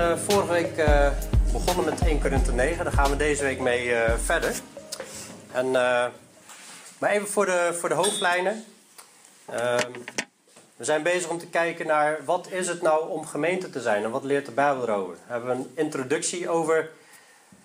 [0.00, 1.10] uh, vorige week uh,
[1.52, 2.84] begonnen met 1 Korinthe 9.
[2.84, 4.54] Daar gaan we deze week mee uh, verder.
[5.52, 5.70] En,
[6.98, 8.64] maar even voor de, voor de hoofdlijnen.
[9.46, 9.90] Ehm,
[10.76, 14.04] we zijn bezig om te kijken naar wat is het nou om gemeente te zijn
[14.04, 15.14] en wat leert de Bijbel erover.
[15.14, 16.90] Daar hebben we een introductie over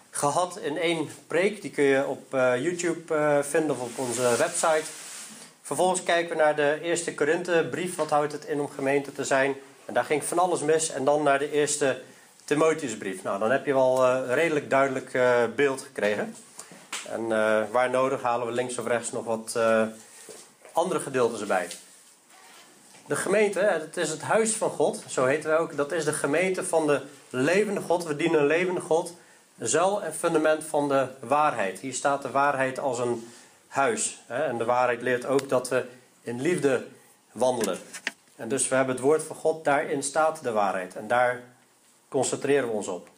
[0.10, 1.62] gehad in één preek.
[1.62, 4.84] Die kun je op YouTube vinden of op onze website.
[5.62, 7.96] Vervolgens kijken we naar de eerste Korinthe brief.
[7.96, 9.56] Wat houdt het in om gemeente te zijn?
[9.86, 10.92] En daar ging van alles mis.
[10.92, 12.02] En dan naar de eerste
[12.46, 13.24] Timotheusbrief.
[13.24, 16.36] Nou, dan heb je wel een redelijk duidelijk uh, beeld gekregen.
[17.10, 19.60] En uh, waar nodig halen we links of rechts nog wat
[20.72, 21.68] andere gedeeltes erbij.
[23.08, 25.76] De gemeente, het is het huis van God, zo heten wij ook.
[25.76, 28.04] Dat is de gemeente van de levende God.
[28.04, 29.14] We dienen een levende God.
[29.60, 31.80] Zuil en fundament van de waarheid.
[31.80, 33.28] Hier staat de waarheid als een
[33.68, 34.22] huis.
[34.28, 35.86] En de waarheid leert ook dat we
[36.22, 36.86] in liefde
[37.32, 37.78] wandelen.
[38.36, 40.96] En dus we hebben het woord van God, daarin staat de waarheid.
[40.96, 41.42] En daar
[42.16, 43.10] concentreren we ons op.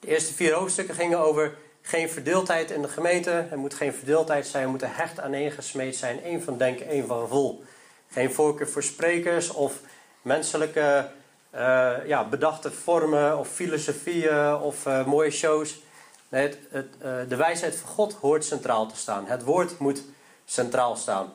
[0.00, 3.46] De eerste vier hoofdstukken gingen over geen verdeeldheid in de gemeente.
[3.50, 6.22] Er moet geen verdeeldheid zijn, we moeten hecht aaneengesmeed zijn.
[6.22, 7.64] één van denken, één van gevoel.
[8.10, 9.80] Geen voorkeur voor sprekers of
[10.22, 11.08] menselijke
[11.54, 15.80] uh, ja, bedachte vormen of filosofieën of uh, mooie shows.
[16.28, 16.80] Het, uh,
[17.28, 19.26] de wijsheid van God hoort centraal te staan.
[19.26, 20.02] Het woord moet
[20.44, 21.32] centraal staan.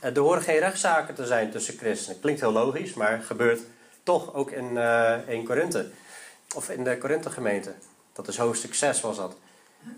[0.00, 2.20] Er horen geen rechtszaken te zijn tussen christenen.
[2.20, 3.60] Klinkt heel logisch, maar gebeurt
[4.06, 5.90] toch ook in, uh, in Korinthe.
[6.54, 7.74] Of in de Korinthe gemeente.
[8.12, 9.36] Dat is hoofdstuk 6 was dat.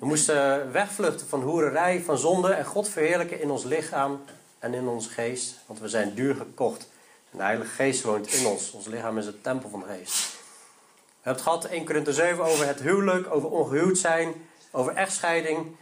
[0.00, 4.24] We moesten wegvluchten van hoererij, van zonde en God verheerlijken in ons lichaam
[4.58, 5.54] en in onze geest.
[5.66, 6.88] Want we zijn duur gekocht.
[7.30, 8.70] En de Heilige Geest woont in ons.
[8.70, 10.30] Ons lichaam is het tempel van de Geest.
[10.30, 14.34] We hebben het gehad in 1 Korinthe 7 over het huwelijk, over ongehuwd zijn,
[14.70, 15.76] over echtscheiding.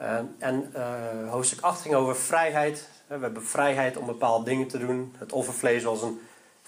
[0.00, 2.88] Uh, en uh, hoofdstuk 8 ging over vrijheid.
[3.06, 5.14] We hebben vrijheid om bepaalde dingen te doen.
[5.18, 6.20] Het offervlees was een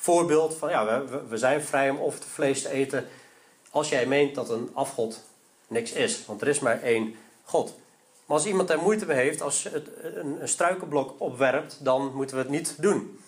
[0.07, 3.09] voorbeeld van, ja, we, we zijn vrij om offervlees te eten.
[3.71, 5.25] Als jij meent dat een afgod
[5.67, 6.27] niks is.
[6.27, 7.75] Want er is maar één God.
[8.27, 12.37] Maar als iemand er moeite mee heeft, als het een, een struikelblok opwerpt, dan moeten
[12.37, 13.21] we het niet doen.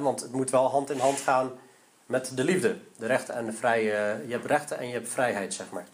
[0.00, 1.50] want het moet wel hand in hand gaan
[2.06, 2.76] met de liefde.
[2.96, 4.22] De rechten en de vrije.
[4.26, 5.86] Je hebt rechten en je hebt vrijheid, zeg maar.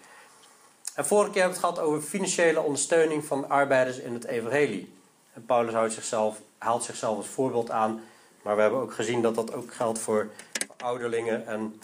[0.95, 4.95] En vorige keer hebben we het gehad over financiële ondersteuning van arbeiders in het evangelie.
[5.33, 8.01] En Paulus houdt zichzelf, haalt zichzelf als voorbeeld aan.
[8.43, 10.29] Maar we hebben ook gezien dat dat ook geldt voor
[10.77, 11.47] ouderlingen.
[11.47, 11.81] En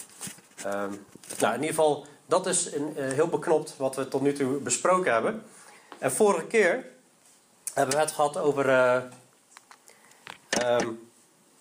[0.66, 1.06] um,
[1.38, 5.12] nou, in ieder geval, dat is uh, heel beknopt wat we tot nu toe besproken
[5.12, 5.44] hebben.
[5.98, 6.84] En vorige keer
[7.74, 9.02] hebben we het gehad over uh,
[10.80, 11.10] um,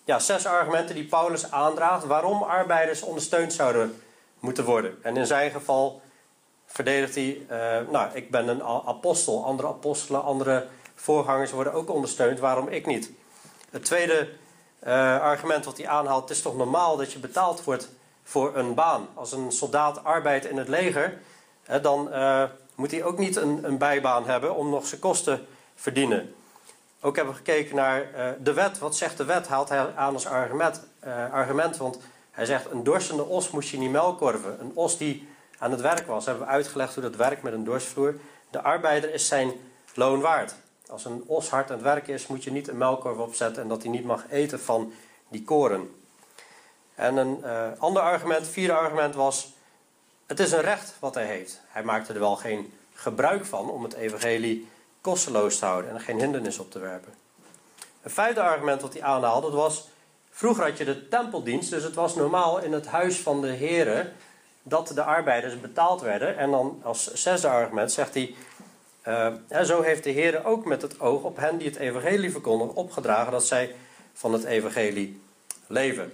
[0.04, 4.02] ja, zes argumenten die Paulus aandraagt waarom arbeiders ondersteund zouden
[4.40, 4.98] moeten worden.
[5.02, 6.02] En in zijn geval
[6.66, 12.38] verdedigt hij, uh, nou, ik ben een apostel, andere apostelen, andere voorgangers worden ook ondersteund,
[12.38, 13.10] waarom ik niet?
[13.70, 14.28] Het tweede
[14.86, 17.88] uh, argument wat hij aanhaalt, het is toch normaal dat je betaald wordt
[18.22, 19.08] voor een baan.
[19.14, 21.18] Als een soldaat arbeidt in het leger,
[21.62, 22.42] hè, dan uh,
[22.74, 25.44] moet hij ook niet een, een, bijbaan hebben om nog zijn kosten te
[25.74, 26.34] verdienen.
[27.00, 28.78] Ook hebben we gekeken naar uh, de wet.
[28.78, 29.48] Wat zegt de wet?
[29.48, 30.80] Haalt hij aan als argument,
[31.30, 31.76] argument.
[31.76, 31.98] Want
[32.30, 34.60] hij zegt, een dorstende os moest je niet melkorven.
[34.60, 35.28] Een os die
[35.58, 36.26] aan het werk was.
[36.26, 38.14] Hebben we uitgelegd hoe dat werkt met een dorstvloer.
[38.50, 39.52] De arbeider is zijn
[39.94, 40.54] loon waard.
[40.88, 43.68] Als een os hard aan het werk is, moet je niet een melkkorf opzetten en
[43.68, 44.92] dat hij niet mag eten van
[45.28, 45.94] die koren.
[46.94, 49.52] En een uh, ander argument, vierde argument was:
[50.26, 51.60] het is een recht wat hij heeft.
[51.68, 54.68] Hij maakte er wel geen gebruik van om het evangelie
[55.00, 57.12] kosteloos te houden en er geen hindernis op te werpen.
[58.02, 59.88] Een vijfde argument wat hij aanhaalde, dat was:
[60.30, 64.12] vroeger had je de tempeldienst, dus het was normaal in het huis van de heren
[64.62, 66.36] dat de arbeiders betaald werden.
[66.36, 68.34] En dan als zesde argument zegt hij:
[69.08, 72.30] uh, en zo heeft de Heer ook met het oog op hen die het evangelie
[72.30, 73.74] verkondigen opgedragen dat zij
[74.12, 75.20] van het evangelie
[75.66, 76.12] leven.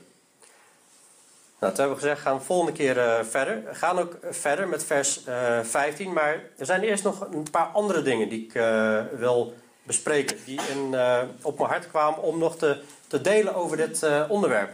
[1.58, 3.64] Nou, toen hebben we gezegd, gaan we volgende keer uh, verder.
[3.64, 7.66] We gaan ook verder met vers uh, 15, maar er zijn eerst nog een paar
[7.66, 8.52] andere dingen die ik
[9.18, 10.96] wil bespreken, die in,
[11.42, 14.70] op mijn hart kwamen om nog te, te delen over dit onderwerp.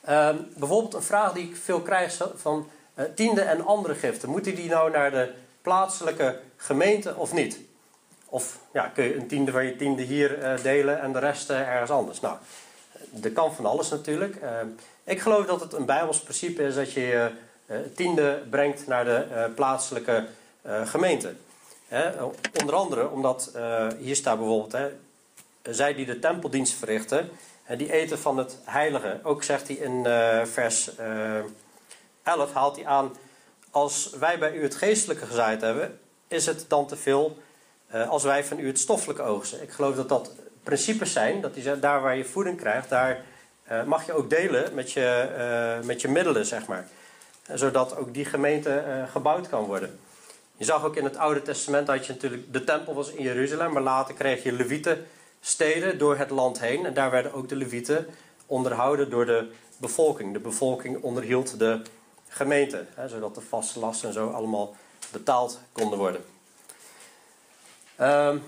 [0.00, 2.68] Ehm, bijvoorbeeld een vraag die ik veel krijg van
[3.14, 4.28] tiende en andere giften.
[4.28, 5.32] Moeten die nou naar de
[5.62, 7.58] plaatselijke gemeente of niet?
[8.26, 11.50] Of ja, kun je een tiende van je tiende hier uh, delen en de rest
[11.50, 12.20] uh, ergens anders?
[12.20, 12.36] Nou,
[13.10, 14.36] dat kan van alles natuurlijk.
[14.42, 14.50] Uh,
[15.04, 17.30] ik geloof dat het een Bijbels principe is dat je je
[17.94, 20.26] tiende brengt naar de plaatselijke
[20.84, 21.34] gemeente.
[21.88, 22.22] Hè?
[22.60, 23.52] onder andere omdat,
[23.98, 24.88] hier staat bijvoorbeeld, hè,
[25.62, 27.30] zij die de tempeldienst verrichten,
[27.76, 29.20] die eten van het heilige.
[29.22, 30.04] Ook zegt hij in
[30.46, 30.90] vers
[32.22, 33.12] 11, haalt hij aan
[33.70, 37.38] als wij bij u het geestelijke gezaaid hebben, is het dan te veel
[37.94, 39.62] uh, als wij van u het stoffelijke oogsten.
[39.62, 40.32] Ik geloof dat dat
[40.62, 43.24] principes zijn, dat die, daar waar je voeding krijgt, daar
[43.86, 46.88] mag je ook delen met je, met je middelen, zeg maar.
[47.54, 49.98] Zodat ook die gemeente gebouwd kan worden.
[50.60, 53.72] Je zag ook in het Oude Testament dat je natuurlijk, de tempel was in Jeruzalem,
[53.72, 55.06] maar later kreeg je Levieten
[55.40, 56.86] steden door het land heen.
[56.86, 58.06] En daar werden ook de Levieten
[58.46, 60.32] onderhouden door de bevolking.
[60.32, 61.82] De bevolking onderhield de
[62.30, 64.74] gemeente, hè, zodat de vaste lasten en zo allemaal
[65.12, 66.24] betaald konden worden.
[68.00, 68.42] Um,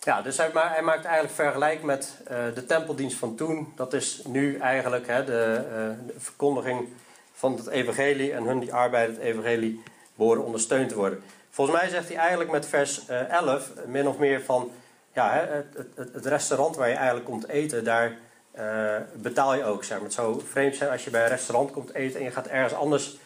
[0.00, 3.72] ja, dus hij, hij, maakt eigenlijk vergelijk met uh, de tempeldienst van toen.
[3.76, 5.64] Dat is nu eigenlijk hè, de,
[6.06, 6.88] de, verkondiging
[7.32, 9.82] van het evangelie en hun die arbeiden het evangelie
[10.14, 11.22] behoren ondersteund te worden.
[11.50, 14.70] Volgens mij zegt hij eigenlijk met vers uh, eh, 11 min of meer van
[15.14, 18.16] ja, het, het, het, restaurant waar je eigenlijk komt eten, daar
[18.58, 19.84] uh, betaal je ook.
[19.84, 20.06] Zeg maar.
[20.06, 22.74] Het zou vreemd zijn als je bij een restaurant komt eten en je gaat ergens
[22.74, 23.16] anders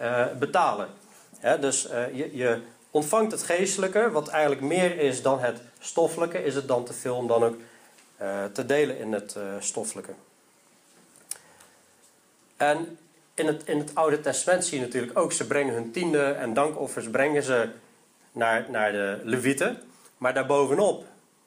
[0.00, 0.88] uh, betalen.
[1.60, 2.60] dus uh, je, je,
[2.90, 6.44] ontvangt het geestelijke, wat eigenlijk meer is dan het stoffelijke.
[6.44, 7.56] Is het dan te veel om dan ook
[8.52, 10.12] te delen in het stoffelijke.
[12.56, 12.98] En
[13.34, 16.54] in het, in het Oude Testament zie je natuurlijk ook, ze brengen hun tiende en
[16.54, 17.68] dankoffers brengen ze
[18.32, 19.82] naar, naar de Levieten.
[20.18, 21.04] Maar daarbovenop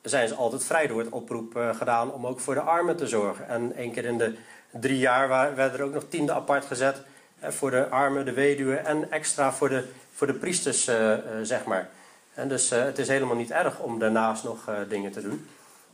[0.10, 0.88] zijn ze altijd vrij.
[0.88, 3.48] Er wordt oproep uh, gedaan om ook voor de armen te zorgen.
[3.48, 4.36] En één keer in de
[4.72, 7.02] drie jaar werden er ook nog tiende apart gezet
[7.44, 9.84] uh, voor de armen, de weduwen en extra voor de,
[10.14, 11.90] voor de priesters, uh, zeg maar.
[12.34, 15.48] En dus het is helemaal niet erg om daarnaast nog dingen te doen.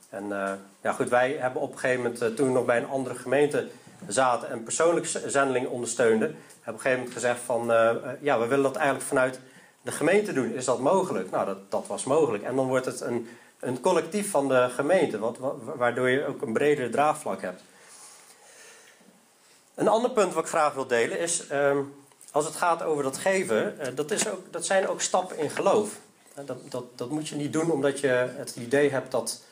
[0.09, 0.27] En
[0.81, 3.67] ja, goed, wij hebben op een gegeven moment, toen we nog bij een andere gemeente
[4.07, 7.65] zaten en persoonlijk zendeling ondersteunden, hebben op een gegeven moment gezegd van,
[8.19, 9.39] ja, we willen dat eigenlijk vanuit
[9.81, 10.53] de gemeente doen.
[10.53, 11.31] Is dat mogelijk?
[11.31, 12.43] Nou, dat, dat was mogelijk.
[12.43, 13.27] En dan wordt het een
[13.63, 15.37] een collectief van de gemeente, wat,
[15.75, 17.61] waardoor je ook een bredere draagvlak hebt.
[19.75, 21.79] Een ander punt wat ik graag wil delen is, ehm,
[22.31, 25.49] als het gaat over dat geven, uh, dat, is ook, dat zijn ook stappen in
[25.49, 25.89] geloof.
[26.39, 29.43] Uh, dat, dat, dat moet je niet doen omdat je het idee hebt dat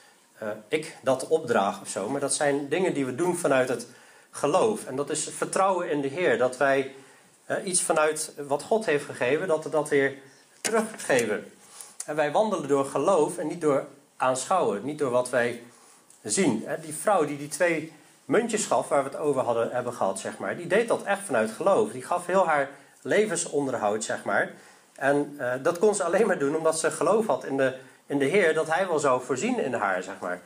[0.44, 2.10] uh, ik dat opdraag of zo.
[2.10, 3.88] Maar dat zijn dingen die we doen vanuit het
[4.32, 4.86] geloof.
[4.86, 6.38] En dat is vertrouwen in de Heer.
[6.38, 6.94] Dat wij
[7.64, 10.18] iets vanuit wat God heeft gegeven, dat we dat weer
[10.62, 11.52] teruggeven.
[12.06, 13.86] En wij wandelen door geloof en niet door
[14.22, 15.64] aanschouwen, niet door wat wij
[16.24, 16.66] zien.
[16.82, 17.94] Die vrouw die die twee
[18.26, 21.22] muntjes gaf, waar we het over hadden, hebben gehad, zeg maar, die deed dat echt
[21.22, 21.92] vanuit geloof.
[21.92, 22.70] Die gaf heel haar
[23.02, 24.52] levensonderhoud, zeg maar.
[24.96, 27.76] En uh, dat kon ze alleen maar doen omdat ze geloof had in de,
[28.06, 30.42] in de Heer, dat Hij wel zou voorzien in haar, zeg maar.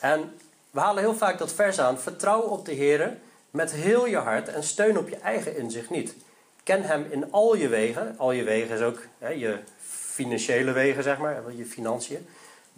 [0.00, 0.38] En
[0.70, 3.16] we halen heel vaak dat vers aan: vertrouw op de Heer
[3.50, 6.14] met heel je hart en steun op je eigen inzicht niet.
[6.62, 8.14] Ken Hem in al je wegen.
[8.18, 12.26] Al je wegen is ook hè, je financiële wegen, zeg maar, je financiën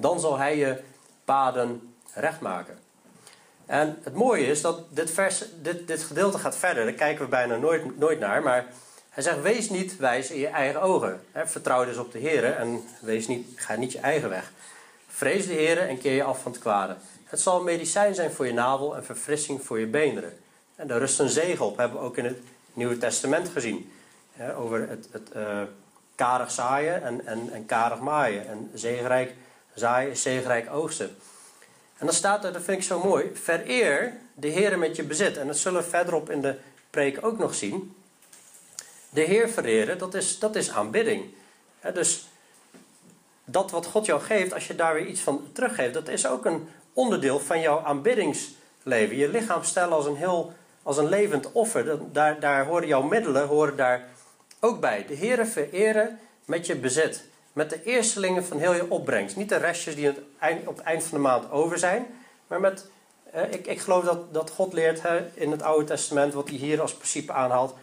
[0.00, 0.80] dan zal hij je
[1.24, 2.78] paden recht maken.
[3.66, 6.84] En het mooie is dat dit, vers, dit, dit gedeelte gaat verder.
[6.84, 8.42] Daar kijken we bijna nooit, nooit naar.
[8.42, 8.66] Maar
[9.10, 11.20] hij zegt: Wees niet wijs in je eigen ogen.
[11.32, 14.52] vertrouw dus op de Heer en wees niet, ga niet je eigen weg.
[15.06, 16.96] Vrees de Heer en keer je af van het kwade.
[17.24, 20.38] Het zal medicijn zijn voor je navel en verfrissing voor je beenderen.
[20.76, 22.38] En daar rust een zegen op, hebben we ook in het
[22.72, 23.92] Nieuwe Testament gezien.
[24.56, 25.62] over het, het uh,
[26.14, 28.48] karig zaaien en, en, en karig maaien.
[28.48, 29.34] En zegenrijk
[29.78, 31.16] zaaien zegenrijk oogsten.
[31.98, 35.36] En dan staat er, dat vind ik zo mooi, vereer de Heer met je bezit.
[35.36, 36.56] En dat zullen we verderop in de
[36.90, 37.96] preek ook nog zien.
[39.10, 41.24] De Heer vereren, dat is, dat is aanbidding.
[41.94, 42.28] dus
[43.44, 46.44] dat wat God jou geeft, als je daar weer iets van teruggeeft, dat is ook
[46.44, 49.16] een onderdeel van jouw aanbiddingsleven.
[49.16, 52.12] Je lichaam stellen als een heel, als een levend offer.
[52.12, 54.08] Daar, daar horen jouw middelen horen daar
[54.60, 55.04] ook bij.
[55.06, 57.24] De Heer vereren met je bezit
[57.58, 59.36] met de eerstelingen van heel je opbrengst.
[59.36, 60.08] Niet de restjes die
[60.66, 62.06] op het eind van de maand over zijn,
[62.46, 62.86] maar met.
[63.50, 65.00] ik, ik geloof dat, dat God leert
[65.34, 67.74] in het Oude Testament, wat hij hier als principe aanhaalt.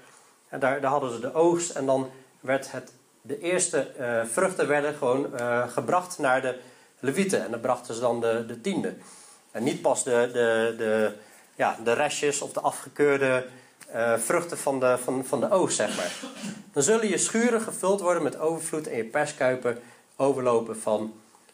[0.49, 2.91] En daar, daar hadden ze de oogst en dan werd het,
[3.21, 6.59] de eerste uh, vruchten werden gewoon uh, gebracht naar de
[6.99, 7.43] levieten.
[7.43, 8.93] En dan brachten ze dan de, de tiende.
[9.51, 11.13] En niet pas de, de, de,
[11.55, 13.45] ja, de restjes of de afgekeurde
[13.93, 16.11] uh, vruchten van de, van, van de oogst, zeg maar.
[16.73, 19.81] Dan zullen je schuren gevuld worden met overvloed en je perskuipen
[20.15, 21.13] overlopen van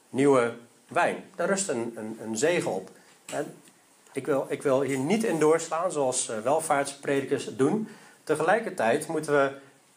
[0.09, 0.53] nieuwe
[0.87, 1.23] wijn.
[1.35, 2.89] Daar rust een, een, zegen op.
[3.25, 3.55] En
[4.13, 7.87] ik, wil, ik wil hier niet in doorslaan zoals uh, welvaartspredikers doen.
[8.23, 9.51] Tegelijkertijd moeten we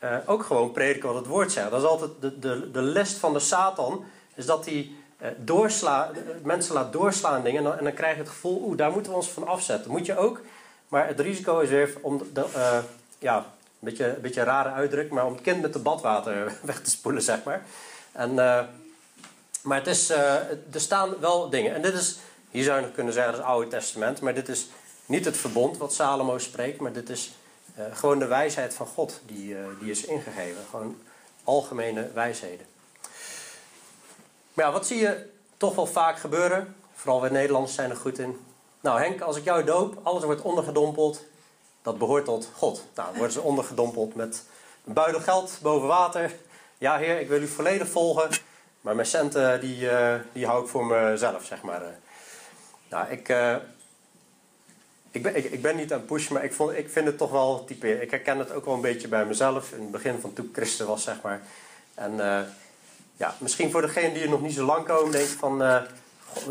[0.04, 1.70] uh, ook gewoon prediken wat het woord zegt.
[1.70, 4.90] Dat is altijd de, de, de list van de Satan, is dat hij
[5.36, 6.10] doorsla,
[6.42, 9.10] mensen laat doorslaan dingen en dan, en dan krijg je het gevoel, oeh, daar moeten
[9.10, 9.90] we ons van afzetten.
[9.90, 10.40] Moet je ook
[10.94, 12.78] maar het risico is weer om, de, uh,
[13.18, 13.44] ja, een
[13.78, 17.22] beetje, een beetje rare uitdruk, maar om het kind met de badwater weg te spoelen,
[17.22, 17.62] zeg maar.
[18.12, 18.60] En, uh,
[19.62, 21.74] maar het is, uh, er staan wel dingen.
[21.74, 22.18] En dit is,
[22.50, 24.20] hier zou je nog kunnen zeggen, dat is het Oude Testament.
[24.20, 24.68] Maar dit is
[25.06, 27.34] niet het verbond wat Salomo spreekt, maar dit is
[27.92, 30.62] gewoon de wijsheid van God die, die is ingegeven.
[30.70, 30.98] Gewoon
[31.44, 32.66] algemene wijsheden.
[34.54, 36.74] Maar ja, wat zie je toch wel vaak gebeuren?
[36.94, 38.38] Vooral we Nederlanders zijn er goed in
[38.84, 41.24] Nou Henk, als ik jou doop, alles wordt ondergedompeld,
[41.82, 42.84] dat behoort tot God.
[42.94, 44.44] Nou, dan worden ze ondergedompeld met
[44.84, 46.34] een buidel geld boven water.
[46.78, 48.30] Ja heer, ik wil u volledig volgen,
[48.80, 51.82] maar mijn centen die, uh, die hou ik voor mezelf, zeg maar.
[52.88, 53.56] Nou, ik, uh,
[55.10, 57.30] ik, ben, ik, ben niet aan het pushen, maar ik, vond, ik vind het toch
[57.30, 58.00] wel type.
[58.00, 60.54] Ik herken het ook wel een beetje bij mezelf in het begin van toen ik
[60.54, 61.42] christen was, zeg maar.
[61.94, 62.16] En
[63.16, 65.62] ja, misschien voor degene die er nog niet zo lang komen, denk ik van...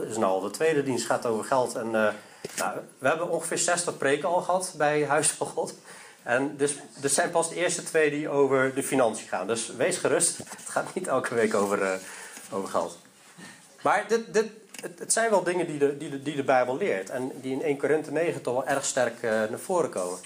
[0.09, 1.75] Is nou de tweede dienst, gaat over geld.
[1.75, 5.73] En nou, we hebben ongeveer 60 preken al gehad bij Huis van God.
[6.23, 9.47] En dus, dus zijn pas de eerste twee die over de financiën gaan.
[9.47, 11.99] Dus wees gerust, het gaat niet elke week over,
[12.51, 12.97] over geld.
[13.81, 14.45] Maar dit, dit,
[14.81, 17.09] het, het, zijn wel dingen die de, die, de, die de Bijbel leert.
[17.09, 20.19] En die in 1 Korinthe 9 toch wel erg sterk uh, naar voren komen.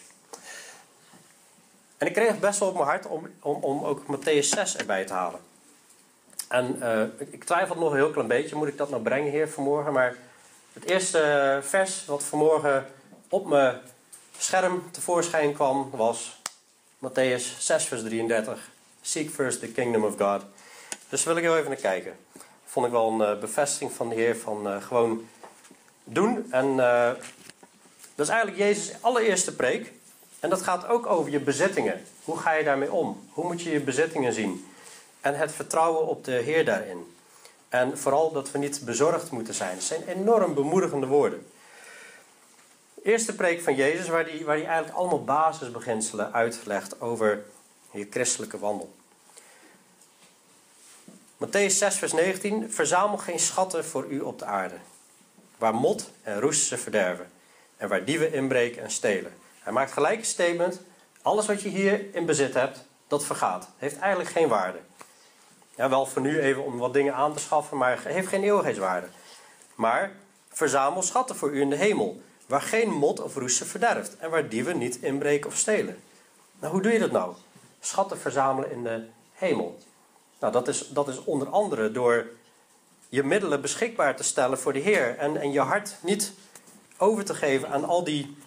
[1.97, 5.05] En ik kreeg best wel op mijn hart om, om, om ook Matthäus 6 erbij
[5.05, 5.39] te halen.
[6.47, 7.01] En uh,
[7.31, 8.55] ik, twijfel nog een heel klein beetje.
[8.55, 9.93] Moet ik dat nou brengen, Heer, vanmorgen?
[9.93, 10.15] Maar
[10.73, 12.85] het eerste vers wat vanmorgen
[13.29, 13.75] op mijn
[14.37, 16.41] scherm tevoorschijn kwam was
[16.97, 18.69] Matthäus 6, vers 33.
[19.01, 20.41] Seek first the kingdom of God.
[21.09, 22.15] Dus wil ik heel even naar kijken
[22.65, 25.27] vond ik wel een uh, bevestiging van de Heer van gewoon
[26.03, 26.47] doen.
[26.51, 26.75] En
[28.15, 29.91] dat is eigenlijk Jezus' allereerste preek.
[30.39, 32.01] En dat gaat ook over je bezittingen.
[32.23, 33.27] Hoe ga je daarmee om?
[33.29, 34.67] Hoe moet je je bezittingen zien?
[35.27, 37.15] En het vertrouwen op de Heer daarin.
[37.69, 39.75] En vooral dat we niet bezorgd moeten zijn.
[39.75, 41.47] Dat zijn enorm bemoedigende woorden.
[43.03, 47.43] Eerste preek van Jezus, waar hij waar eigenlijk allemaal basisbeginselen uitlegt over
[47.91, 48.93] je christelijke wandel.
[51.37, 52.71] Matthäus 6, vers 19.
[52.71, 54.75] Verzamel geen schatten voor u op de aarde.
[55.57, 57.31] Waar mot en roest ze verderven.
[57.77, 59.33] En waar dieven inbreken en stelen.
[59.59, 60.81] Hij maakt gelijk een statement.
[61.21, 63.69] Alles wat je hier in bezit hebt, dat vergaat.
[63.77, 64.79] Heeft eigenlijk geen waarde.
[65.77, 69.07] Ja, wel voor nu even om wat dingen aan te schaffen, maar heeft geen eeuwigheidswaarde.
[69.75, 70.11] Maar
[70.49, 72.21] verzamel schatten voor u in de hemel.
[72.47, 74.17] Waar geen mot of roest verderft.
[74.17, 76.03] En waar dieven niet inbreken of stelen.
[76.59, 77.35] Nou, hoe doe je dat nou?
[77.79, 79.79] Schatten verzamelen in de hemel.
[80.39, 82.25] Nou, dat is, dat is onder andere door
[83.09, 85.17] je middelen beschikbaar te stellen voor de Heer.
[85.17, 86.33] En, en je hart niet
[86.97, 88.37] over te geven aan al die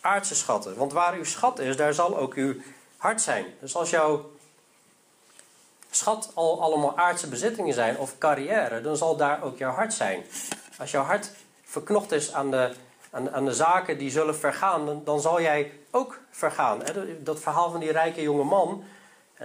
[0.00, 0.76] aardse schatten.
[0.76, 2.54] Want waar uw schat is, daar zal ook uw
[2.96, 3.46] hart zijn.
[3.60, 4.30] Dus als jouw
[5.90, 10.24] schat al allemaal aardse bezittingen zijn of carrière, dan zal daar ook jouw hart zijn.
[10.78, 11.30] Als jouw hart
[11.64, 12.72] verknocht is aan de,
[13.10, 16.82] aan, aan de zaken die zullen vergaan, dan, zal jij ook vergaan.
[17.20, 18.84] Dat verhaal van die rijke jonge man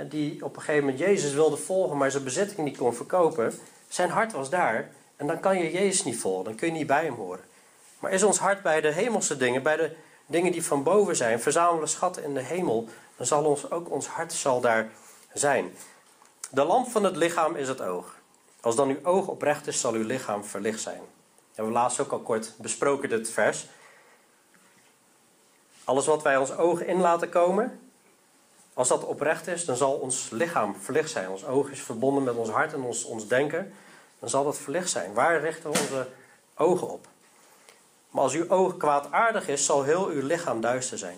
[0.09, 3.53] die op een gegeven moment Jezus wilde volgen, maar zijn bezitting niet kon verkopen.
[3.87, 4.89] Zijn hart was daar.
[5.15, 7.43] En dan kan je Jezus niet volgen, dan kun je niet bij hem horen.
[7.99, 9.95] Maar is ons hart bij de hemelse dingen, bij de
[10.25, 14.07] dingen die van boven zijn, verzamelen schatten in de hemel, dan zal ons, ook ons
[14.07, 14.89] hart zal daar
[15.33, 15.73] zijn.
[16.53, 18.15] De lamp van het lichaam is het oog.
[18.61, 20.99] Als dan uw oog oprecht is, zal uw lichaam verlicht zijn.
[20.99, 23.67] We hebben laatst ook al kort besproken dit vers.
[25.83, 27.79] Alles wat wij ons ogen in laten komen,
[28.73, 31.29] als dat oprecht is, dan zal ons lichaam verlicht zijn.
[31.29, 33.73] Ons oog is verbonden met ons hart en ons, ons denken.
[34.19, 35.13] Dan zal dat verlicht zijn.
[35.13, 36.07] Waar richten we onze
[36.57, 37.07] ogen op?
[38.09, 41.17] Maar als uw oog kwaadaardig is, zal heel uw lichaam duister zijn.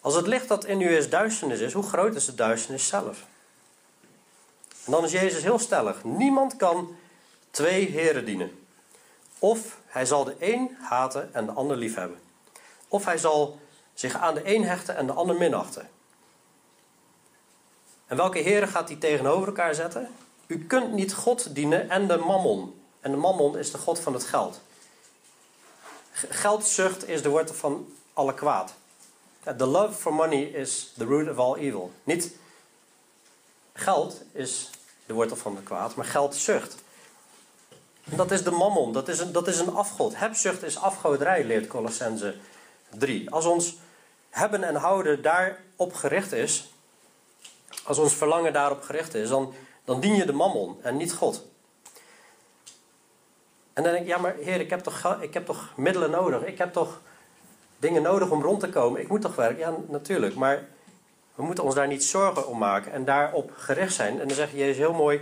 [0.00, 3.24] Als het licht dat in u is duisternis is, hoe groot is de duisternis zelf?
[4.84, 6.04] En dan is Jezus heel stellig.
[6.04, 6.96] Niemand kan
[7.50, 8.66] twee heren dienen.
[9.38, 12.18] Of hij zal de een haten en de ander liefhebben.
[12.88, 13.58] Of hij zal
[13.94, 15.88] zich aan de een hechten en de ander minachten.
[18.06, 20.08] En welke heren gaat hij tegenover elkaar zetten?
[20.46, 22.80] U kunt niet God dienen en de mammon.
[23.00, 24.60] En de mammon is de god van het geld.
[26.12, 28.74] Geldzucht is de wortel van alle kwaad.
[29.56, 31.92] The love for money is the root of all evil.
[32.04, 32.36] Niet
[33.74, 34.70] geld is
[35.06, 36.74] de wortel van het kwaad, maar geldzucht.
[38.10, 40.16] En dat is de mammon, dat is een, dat is een afgod.
[40.16, 42.34] Hebzucht is afgoderij, leert Colossense
[42.90, 43.30] 3.
[43.30, 43.76] Als ons
[44.30, 46.72] hebben en houden daarop gericht is,
[47.84, 49.54] als ons verlangen daarop gericht is, dan,
[49.84, 51.46] dan dien je de mammon en niet God.
[53.72, 56.42] En dan denk ik, ja maar heer, ik heb, toch, ik heb toch middelen nodig.
[56.42, 57.00] Ik heb toch
[57.78, 59.00] dingen nodig om rond te komen.
[59.00, 59.58] Ik moet toch werken?
[59.58, 60.34] Ja, natuurlijk.
[60.34, 60.68] Maar
[61.34, 64.20] we moeten ons daar niet zorgen om maken en daarop gericht zijn.
[64.20, 65.20] En dan zegt Jezus heel mooi,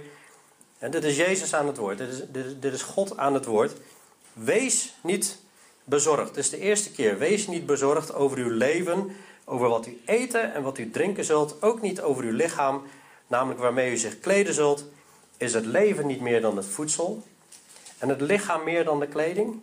[0.78, 3.45] en dit is Jezus aan het woord, dit is, dit, dit is God aan het
[3.45, 3.73] woord.
[4.33, 5.38] Wees niet
[5.85, 6.37] bezorgd.
[6.37, 7.19] Is de eerste keer.
[7.19, 11.62] Wees niet bezorgd over uw leven, over wat u eten en wat u drinken zult,
[11.62, 12.83] ook niet over uw lichaam,
[13.26, 14.85] namelijk waarmee u zich kleden zult.
[15.37, 17.23] Is het leven niet meer dan het voedsel
[17.99, 19.61] en het lichaam meer dan de kleding?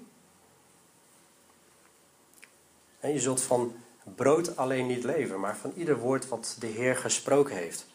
[3.00, 3.74] En je zult van
[4.16, 7.86] brood alleen niet leven, maar van ieder woord wat de Heer gesproken heeft.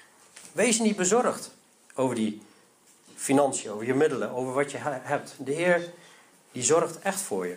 [0.52, 1.50] Wees niet bezorgd
[1.94, 2.42] over die
[3.14, 5.34] financiën, over je middelen, over wat je hebt.
[5.38, 5.92] De Heer
[6.52, 7.56] die zorgt echt voor je.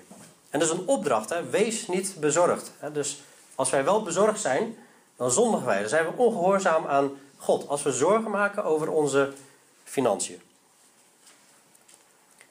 [0.50, 1.50] En dat is een opdracht, hè?
[1.50, 2.72] wees niet bezorgd.
[2.94, 3.22] Dus
[3.56, 4.78] als wij wel bezorgd zijn,
[5.16, 5.80] dan zondigen wij.
[5.80, 7.68] Dan zijn we ongehoorzaam aan God.
[7.68, 9.34] Als we zorgen maken over onze
[9.84, 10.42] financiën.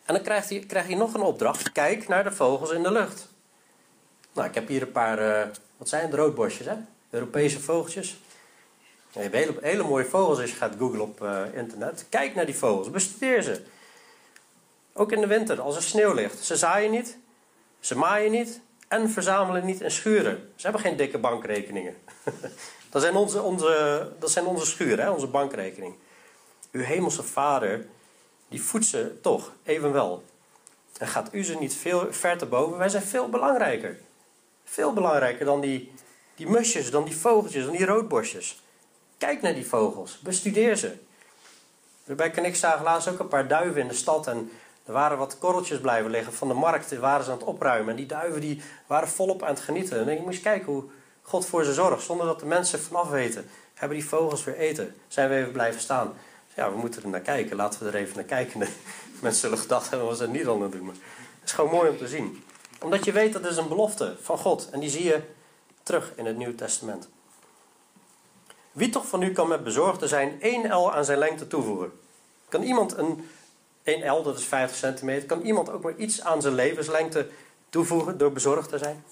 [0.04, 1.72] En dan krijgt hij, krijg je nog een opdracht.
[1.72, 3.28] Kijk naar de vogels in de lucht.
[4.32, 6.74] Nou, ik heb hier een paar, uh, wat zijn het, roodbosjes, hè?
[7.10, 8.16] Europese vogeltjes.
[9.10, 12.06] Je hele, hele mooie vogels als je gaat googlen op uh, internet.
[12.08, 13.62] Kijk naar die vogels, bestudeer ze.
[14.92, 16.44] Ook in de winter, als er sneeuw ligt.
[16.44, 17.18] Ze zaaien niet,
[17.80, 20.52] ze maaien niet en verzamelen niet en schuren.
[20.56, 21.96] Ze hebben geen dikke bankrekeningen.
[22.90, 25.10] dat, zijn onze, onze, dat zijn onze schuren, hè?
[25.10, 25.94] onze bankrekening.
[26.72, 27.86] Uw hemelse vader,
[28.48, 30.24] die voedt ze toch, evenwel.
[30.98, 32.78] En gaat u ze niet veel ver te boven?
[32.78, 33.98] Wij zijn veel belangrijker.
[34.68, 35.92] Veel belangrijker dan die,
[36.34, 38.62] die musjes, dan die vogeltjes, dan die roodbosjes.
[39.18, 40.92] Kijk naar die vogels, bestudeer ze.
[42.04, 44.50] Bij Knik zagen laatst ook een paar duiven in de stad en
[44.86, 47.90] er waren wat korreltjes blijven liggen van de markt, die waren ze aan het opruimen.
[47.90, 50.00] En die duiven die waren volop aan het genieten.
[50.00, 50.84] En ik moest kijken hoe
[51.22, 53.48] God voor ze zorgt, zonder dat de mensen vanaf weten.
[53.74, 54.94] Hebben die vogels weer eten?
[55.08, 56.12] Zijn we even blijven staan?
[56.54, 58.58] Ja, we moeten er naar kijken, laten we er even naar kijken.
[59.20, 60.84] mensen zullen gedacht hebben, wat ze niet aan het doen.
[60.84, 60.94] Maar
[61.40, 62.44] het is gewoon mooi om te zien.
[62.86, 64.68] Omdat je weet, dat is een belofte van God.
[64.70, 65.22] En die zie je
[65.82, 67.08] terug in het Nieuwe Testament.
[68.72, 71.92] Wie toch van u kan met bezorgde zijn één L aan zijn lengte toevoegen?
[72.48, 73.28] Kan iemand een
[73.82, 77.28] 1 L, dat is 50 centimeter, kan iemand ook maar iets aan zijn levenslengte
[77.68, 79.04] toevoegen door bezorgd te zijn?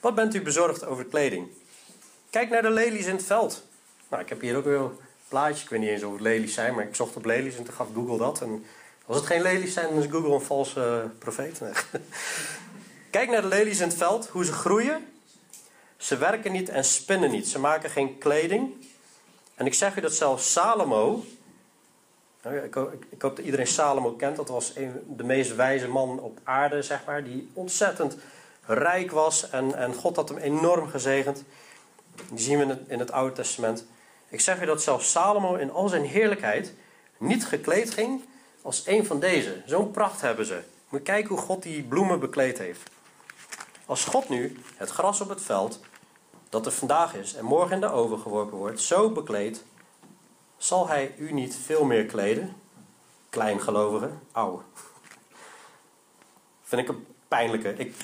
[0.00, 1.48] Wat bent u bezorgd over kleding?
[2.30, 3.62] Kijk naar de lelies in het veld.
[4.08, 4.98] Nou, ik heb hier ook weer een
[5.28, 5.64] plaatje.
[5.64, 7.74] Ik weet niet eens of het lelies zijn, maar ik zocht op lelies en toen
[7.74, 8.40] gaf Google dat.
[8.40, 8.64] En
[9.08, 11.60] als het geen lelies zijn, dan is Google een valse profeet.
[13.10, 15.06] Kijk naar de lelies in het veld, hoe ze groeien.
[15.96, 17.48] Ze werken niet en spinnen niet.
[17.48, 18.86] Ze maken geen kleding.
[19.54, 21.24] En ik zeg u dat zelfs Salomo.
[22.42, 22.76] Nou ik,
[23.10, 24.36] ik, hoop dat iedereen Salomo kent.
[24.36, 27.24] Dat was een, de meest wijze man op aarde, zeg maar.
[27.24, 28.16] Die ontzettend
[28.66, 29.50] rijk was.
[29.50, 31.44] En, en God had hem enorm gezegend.
[32.30, 33.84] Die zien we in het, in het Oude Testament.
[34.28, 36.72] Ik zeg u dat zelfs Salomo in al zijn heerlijkheid
[37.18, 38.22] niet gekleed ging
[38.68, 39.62] als een van deze.
[39.66, 40.62] Zo'n pracht hebben ze.
[40.88, 42.90] Moet kijken hoe God die bloemen bekleed heeft.
[43.86, 45.80] Als God nu het gras op het veld,
[46.48, 49.64] dat er vandaag is en morgen in de oven geworpen wordt, zo bekleedt,
[50.56, 52.56] zal hij u niet veel meer kleden?
[53.30, 54.60] Kleingelovige, ouwe.
[56.62, 57.74] Vind ik een pijnlijke.
[57.74, 57.94] Ik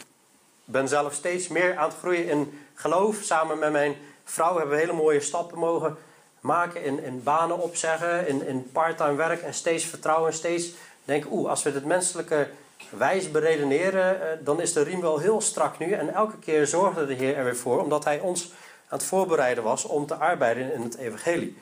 [0.64, 3.16] ben zelf steeds meer aan het groeien in geloof.
[3.16, 5.96] Samen met mijn vrouw hebben we hele mooie stappen mogen
[6.44, 10.72] maken in, in banen opzeggen, in, in parttime werk en steeds vertrouwen, steeds
[11.04, 12.48] denken, oeh, als we het menselijke
[12.90, 15.92] wijs beredeneren, eh, dan is de riem wel heel strak nu.
[15.92, 18.52] En elke keer zorgde de Heer er weer voor, omdat Hij ons
[18.88, 21.58] aan het voorbereiden was om te arbeiden in het Evangelie.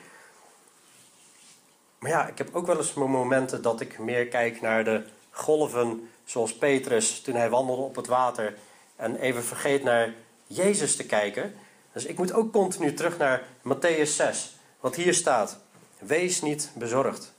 [1.99, 6.09] Maar ja, ik heb ook wel eens momenten dat ik meer kijk naar de golven,
[6.25, 8.57] zoals Petrus toen hij wandelde op het water,
[8.95, 10.13] en even vergeet naar
[10.47, 11.55] Jezus te kijken.
[11.93, 15.57] Dus ik moet ook continu terug naar Matthäus 6, wat hier staat:
[15.99, 17.33] Wees niet bezorgd.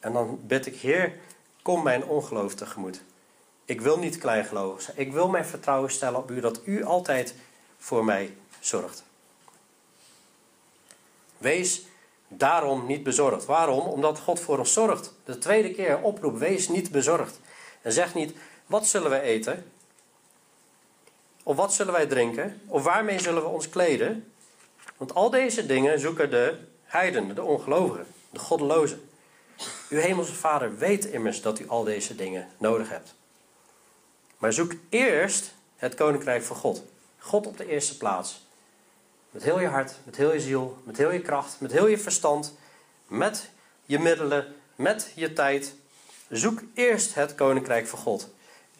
[0.00, 1.12] En dan bid ik, Heer,
[1.66, 3.00] Kom mijn ongeloof tegemoet.
[3.64, 4.96] Ik wil niet kleingelovig zijn.
[4.98, 7.34] Ik wil mijn vertrouwen stellen op u dat u altijd
[7.78, 9.02] voor mij zorgt.
[11.38, 11.86] Wees
[12.28, 13.44] daarom niet bezorgd.
[13.44, 13.86] Waarom?
[13.86, 15.14] Omdat God voor ons zorgt.
[15.24, 17.40] De tweede keer oproep: wees niet bezorgd.
[17.82, 19.72] En zeg niet: wat zullen we eten?
[21.42, 22.60] Of wat zullen wij drinken?
[22.66, 24.32] Of waarmee zullen we ons kleden?
[24.96, 29.08] Want al deze dingen zoeken de heidenen, de ongelovigen, de goddelozen.
[29.88, 33.14] Uw hemelse Vader weet immers dat u al deze dingen nodig hebt.
[34.38, 36.82] Maar zoek eerst het koninkrijk van God.
[37.18, 38.46] God op de eerste plaats.
[39.30, 41.98] Met heel je hart, met heel je ziel, met heel je kracht, met heel je
[41.98, 42.54] verstand,
[43.06, 43.50] met
[43.84, 45.74] je middelen, met je tijd.
[46.28, 48.28] Zoek eerst het koninkrijk van God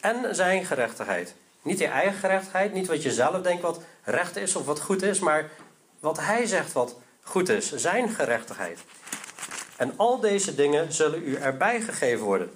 [0.00, 1.34] en zijn gerechtigheid.
[1.62, 5.02] Niet je eigen gerechtigheid, niet wat je zelf denkt wat recht is of wat goed
[5.02, 5.50] is, maar
[6.06, 8.80] wat hij zegt wat goed is, zijn gerechtigheid.
[9.76, 12.52] En al deze dingen zullen u erbij gegeven worden.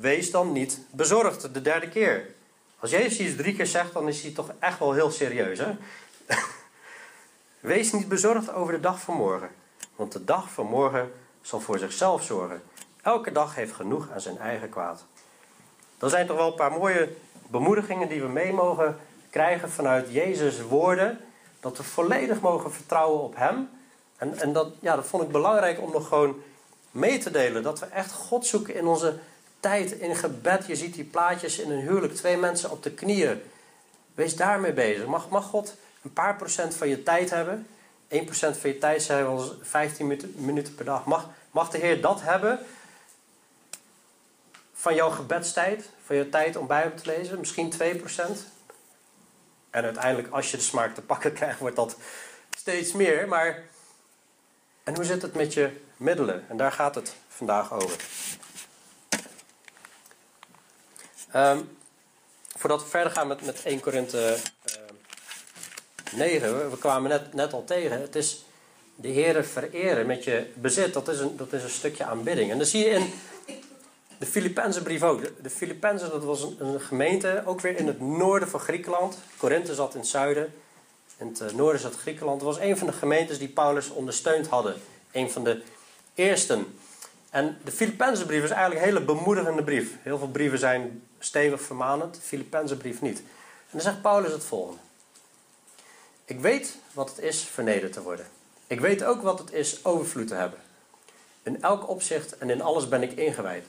[0.00, 2.34] Wees dan niet bezorgd de derde keer.
[2.78, 5.58] Als Jezus iets drie keer zegt, dan is hij toch echt wel heel serieus.
[5.58, 5.76] Hè?
[7.60, 9.50] Wees niet bezorgd over de dag van morgen.
[9.96, 12.62] Want de dag van morgen zal voor zichzelf zorgen.
[13.02, 15.04] Elke dag heeft genoeg aan zijn eigen kwaad.
[15.98, 17.08] Dat zijn toch wel een paar mooie
[17.46, 18.98] bemoedigingen die we mee mogen
[19.30, 21.20] krijgen vanuit Jezus' woorden.
[21.60, 23.70] Dat we volledig mogen vertrouwen op Hem
[24.16, 26.42] en, en dat, ja, dat vond ik belangrijk om nog gewoon
[26.90, 27.62] mee te delen.
[27.62, 29.18] Dat we echt God zoeken in onze
[29.60, 30.66] tijd, in gebed.
[30.66, 33.42] Je ziet die plaatjes in een huwelijk, twee mensen op de knieën.
[34.14, 35.06] Wees daarmee bezig.
[35.06, 37.66] Mag, mag God een paar procent van je tijd hebben?
[38.08, 41.04] 1% van je tijd zijn wel 15 minuten, per dag.
[41.04, 42.66] Mag, mag de Heer dat hebben?
[44.80, 47.76] van jouw gebedstijd, van je tijd om Bijbel te lezen, misschien 2%.
[49.78, 51.96] En uiteindelijk, als je de smaak te pakken krijgt, wordt dat
[52.56, 53.28] steeds meer.
[53.28, 53.62] Maar
[54.84, 56.44] en hoe zit het met je middelen?
[56.48, 57.96] En daar gaat het vandaag over.
[61.34, 61.78] Um,
[62.56, 64.36] voordat we verder gaan met, met 1 Korinthe
[66.12, 68.00] uh, 9, we kwamen net, net al tegen.
[68.00, 68.44] Het is
[68.94, 70.94] de Heeren vereren met je bezit.
[70.94, 72.50] Dat is, een, dat is een stukje aanbidding.
[72.50, 73.12] En dan zie je in
[74.18, 75.22] de Filipijnse brief ook.
[75.22, 79.18] De, de dat was een, een, gemeente, ook weer in het noorden van Griekenland.
[79.36, 80.54] Korinthe zat in het zuiden.
[81.16, 82.40] In het eh, noorden zat Griekenland.
[82.40, 84.74] Het was een van de gemeentes die Paulus ondersteund hadden.
[85.12, 85.62] Een van de
[86.14, 86.78] eersten.
[87.30, 89.90] En de Filipijnse brief is eigenlijk een hele bemoedigende brief.
[90.02, 92.14] Heel veel brieven zijn stevig vermanend.
[92.14, 93.18] De Filipijnse brief niet.
[93.18, 93.24] En
[93.70, 94.80] dan zegt Paulus het volgende.
[96.24, 98.26] Ik weet wat het is vernederd te worden.
[98.66, 100.58] Ik weet ook wat het is overvloed te hebben.
[101.42, 103.64] In elk opzicht en in alles ben ik ingewijd.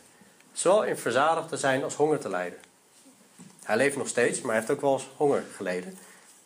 [0.60, 2.60] Zowel in verzadigd te zijn als honger te lijden.
[3.64, 5.98] Hij leeft nog steeds, maar heeft ook wel eens honger geleden.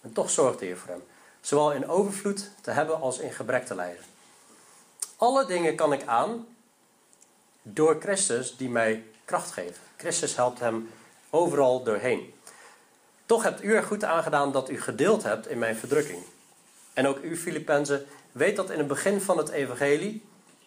[0.01, 1.03] En toch zorgt de voor hem.
[1.41, 4.03] Zowel in overvloed te hebben als in gebrek te lijden.
[5.15, 6.47] Alle dingen kan ik aan
[7.61, 9.79] door Christus die mij kracht geeft.
[9.97, 10.89] Christus helpt hem
[11.29, 12.33] overal doorheen.
[13.25, 16.23] Toch hebt u er goed aangedaan dat u gedeeld hebt in mijn verdrukking.
[16.93, 20.23] En ook u, Filippenzen, weet dat in het begin van het evangelie,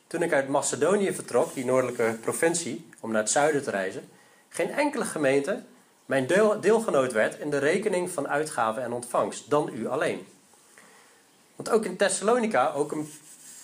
[0.07, 4.09] toen ik uit Macedonië vertrok, die noordelijke provincie, om naar het zuiden te reizen,
[4.49, 5.63] geen enkele gemeente
[6.07, 10.27] mijn deel, deelgenoot werd in de rekening van uitgaven en ontvangst, dan u alleen.
[11.57, 13.13] Want ook in Thessalonica, ook een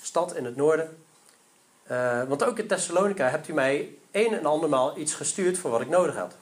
[0.02, 1.05] stad in het noorden,
[1.90, 5.81] uh, want ook in Thessalonica hebt u mij een en andermaal iets gestuurd voor wat
[5.81, 6.37] ik nodig had.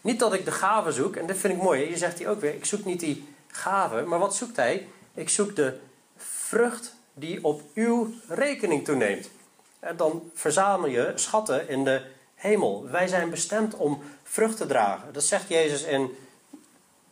[0.00, 1.88] Niet dat ik de gave zoek, en dat vind ik mooi.
[1.88, 4.88] Je zegt hij ook weer, ik zoek niet die gave, maar wat zoekt hij?
[5.14, 5.78] Ik zoek de
[6.16, 9.30] vrucht die op uw rekening toeneemt.
[9.80, 12.02] En dan verzamel je schatten in de
[12.34, 12.88] hemel.
[12.90, 15.12] Wij zijn bestemd om vrucht te dragen.
[15.12, 16.16] Dat zegt Jezus in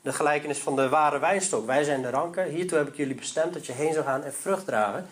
[0.03, 1.67] de gelijkenis van de ware wijnstok.
[1.67, 2.45] Wij zijn de ranken.
[2.45, 5.07] Hiertoe heb ik jullie bestemd dat je heen zou gaan en vrucht dragen.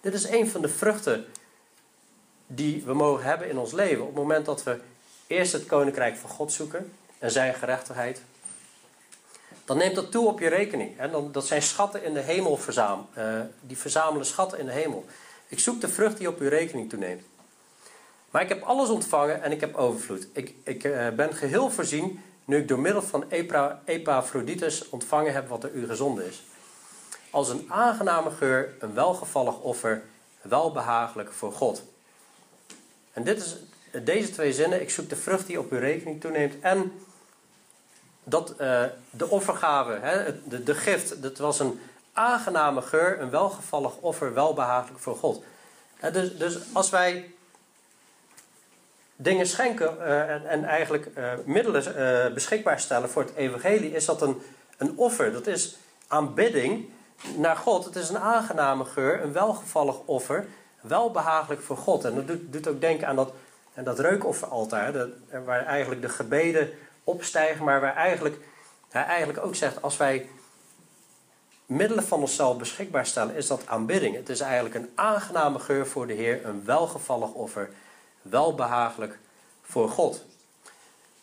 [0.00, 1.24] Dit is een van de vruchten
[2.46, 4.00] die we mogen hebben in ons leven.
[4.00, 4.80] Op het moment dat we
[5.26, 8.22] eerst het koninkrijk van God zoeken en zijn gerechtigheid,
[9.72, 10.98] dan neemt dat toe op je rekening.
[10.98, 13.06] En dan, dat zijn schatten in de hemel verzamelen.
[13.18, 15.04] Uh, die verzamelen schatten in de hemel.
[15.48, 17.22] Ik zoek de vrucht die op uw rekening toeneemt.
[18.30, 20.26] Maar ik heb alles ontvangen en ik heb overvloed.
[20.32, 23.24] Ik, ik uh, ben geheel voorzien nu ik door middel van
[23.84, 26.42] Epaphroditus ontvangen heb wat er u gezonden is.
[27.30, 30.02] Als een aangename geur, een welgevallig offer,
[30.40, 31.82] welbehagelijk voor God.
[33.12, 33.56] En dit is,
[34.04, 36.92] deze twee zinnen, ik zoek de vrucht die op uw rekening toeneemt en
[38.24, 41.80] dat uh, de offergave, hè, de, de gift, dat was een
[42.12, 45.42] aangename geur, een welgevallig offer, welbehagelijk voor God.
[46.12, 47.30] dus, dus als wij
[49.16, 54.22] dingen schenken uh, en, en, eigenlijk uh, middelen beschikbaar stellen voor het evangelie, is dat
[54.22, 54.42] een,
[54.76, 55.32] een offer.
[55.32, 56.88] Dat is aanbidding
[57.36, 57.84] naar God.
[57.84, 60.46] Het is een aangename geur, een welgevallig offer,
[60.80, 62.04] welbehagelijk voor God.
[62.04, 63.32] En dat doet, doet ook denken aan dat,
[63.74, 65.08] aan dat reukofferaltaar,
[65.44, 66.70] waar eigenlijk de gebeden
[67.04, 68.38] opstijgen, maar waar eigenlijk,
[68.90, 70.28] hij eigenlijk ook zegt, als wij
[71.66, 74.16] middelen van onszelf beschikbaar stellen, is dat aanbidding.
[74.16, 77.70] Het is eigenlijk een aangename geur voor de Heer, een welgevallig offer,
[78.22, 79.18] welbehagelijk
[79.62, 80.24] voor God.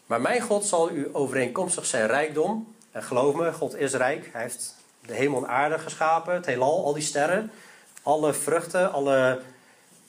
[0.05, 4.41] Maar mijn God zal u overeenkomstig zijn rijkdom, en geloof me, God is rijk, hij
[4.41, 7.51] heeft de hemel en aarde geschapen, het heelal, al die sterren,
[8.03, 9.41] alle vruchten, alle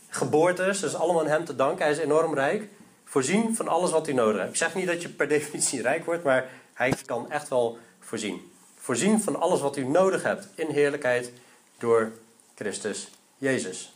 [0.09, 1.83] geboortes, dus allemaal aan hem te danken.
[1.83, 2.69] Hij is enorm rijk
[3.11, 4.51] voorzien van alles wat u nodig hebt.
[4.51, 8.53] Ik zeg niet dat je per definitie rijk wordt, maar hij kan echt wel voorzien.
[8.77, 11.33] Voorzien van alles wat u nodig hebt in heerlijkheid
[11.79, 12.13] door
[12.55, 13.93] Christus Jezus.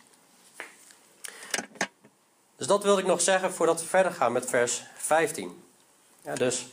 [2.57, 5.64] Dus dat wilde ik nog zeggen voordat we verder gaan met vers 15.
[6.22, 6.66] Ja, dus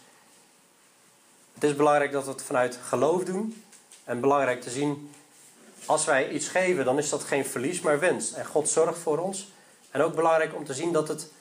[1.53, 3.63] het is belangrijk dat we het vanuit geloof doen.
[4.03, 5.13] En belangrijk te zien,
[5.85, 8.33] als wij iets geven, dan is dat geen verlies, maar winst.
[8.33, 9.47] En God zorgt voor ons.
[9.91, 11.31] En ook belangrijk om te zien dat het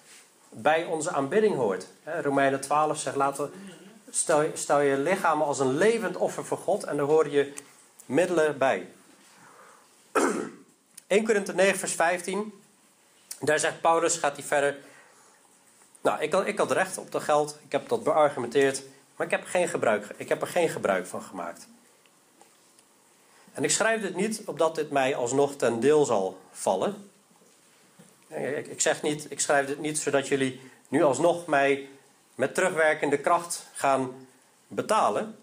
[0.51, 1.87] bij onze aanbidding hoort.
[2.05, 3.53] Romeinen 12 zegt, laten,
[4.55, 7.53] stel, je lichaam als een levend offer voor God en daar horen je
[8.07, 8.89] middelen bij.
[11.07, 12.53] 1 Korinther 9 vers 15,
[13.41, 14.77] daar zegt Paulus, gaat hij verder.
[16.01, 18.83] Nou, ik had, ik had recht op dat geld, ik heb dat beargumenteerd,
[19.17, 21.67] maar ik heb, geen gebruik, ik heb er geen gebruik van gemaakt.
[23.53, 27.10] En ik schrijf dit niet opdat dit mij alsnog ten deel zal vallen.
[28.69, 31.89] Ik, zeg niet, ik schrijf dit niet zodat jullie nu alsnog mij
[32.35, 34.27] met terugwerkende kracht gaan
[34.67, 35.37] betalen.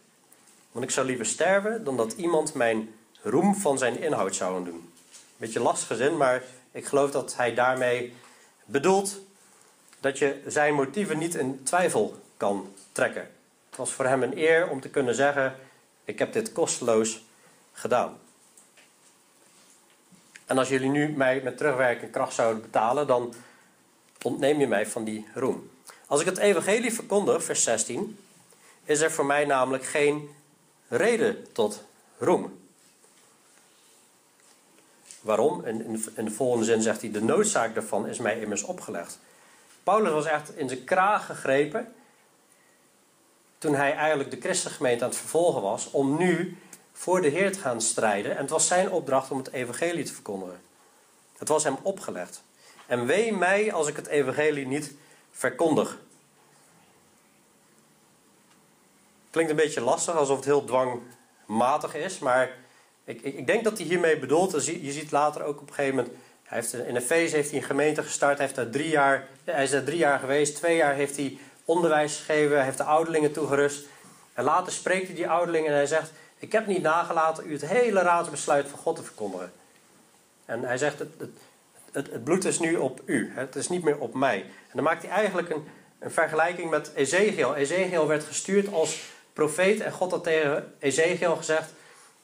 [0.72, 4.94] Want ik zou liever sterven dan dat iemand mijn roem van zijn inhoud zou doen.
[5.38, 8.14] Beetje lastige zin, maar ik geloof dat hij daarmee
[8.66, 9.20] bedoelt
[10.00, 13.30] dat je zijn motieven niet in twijfel kan trekken.
[13.70, 15.56] Het was voor hem een eer om te kunnen zeggen:
[16.06, 17.24] Ik heb dit kosteloos
[17.74, 18.18] gedaan.
[20.48, 23.34] En als jullie nu mij met terugwerkende kracht zouden betalen, dan
[24.22, 25.72] ontneem je mij van die roem.
[26.08, 28.20] Als ik het evangelie verkondig, vers 16,
[28.84, 30.30] is er voor mij namelijk geen
[30.88, 31.84] reden tot
[32.18, 32.60] roem.
[35.22, 35.66] Waarom?
[35.66, 39.20] In, de volgende zin zegt hij: De noodzaak daarvan is mij immers opgelegd.
[39.84, 41.94] Paulus was echt in zijn kraag gegrepen.
[43.58, 45.92] toen hij eigenlijk de christengemeente aan het vervolgen was.
[45.92, 46.58] om nu
[46.98, 48.32] voor de Heer te gaan strijden.
[48.32, 50.62] En het was zijn opdracht om het evangelie te verkondigen.
[51.38, 52.44] Het was hem opgelegd.
[52.86, 54.94] En wee mij als ik het evangelie niet
[55.32, 55.98] verkondig.
[59.30, 62.52] Klinkt een beetje lastig, alsof het heel dwangmatig is, maar
[63.04, 64.66] ik, ik, ik denk dat hij hiermee bedoelt.
[64.66, 66.16] Je ziet later ook op een gegeven moment.
[66.44, 68.38] Hij heeft, in Efeze heeft hij een gemeente gestart.
[68.38, 70.56] Hij, heeft daar drie jaar, hij is daar drie jaar geweest.
[70.56, 72.56] Twee jaar heeft hij onderwijs gegeven.
[72.56, 73.86] Hij heeft de ouderlingen toegerust.
[74.34, 77.66] En later spreekt hij die ouderlingen en hij zegt: Ik heb niet nagelaten u het
[77.66, 79.52] hele raadsbesluit van God te verkondigen.
[80.46, 83.32] En hij zegt: Het, het, het, bloed is nu op u.
[83.36, 84.42] Het is niet meer op mij.
[84.42, 85.68] En dan maakt hij eigenlijk een,
[86.00, 87.56] een vergelijking met Ezekiel.
[87.56, 89.80] Ezekiel werd gestuurd als profeet.
[89.80, 91.72] En God had tegen Ezekiel gezegd: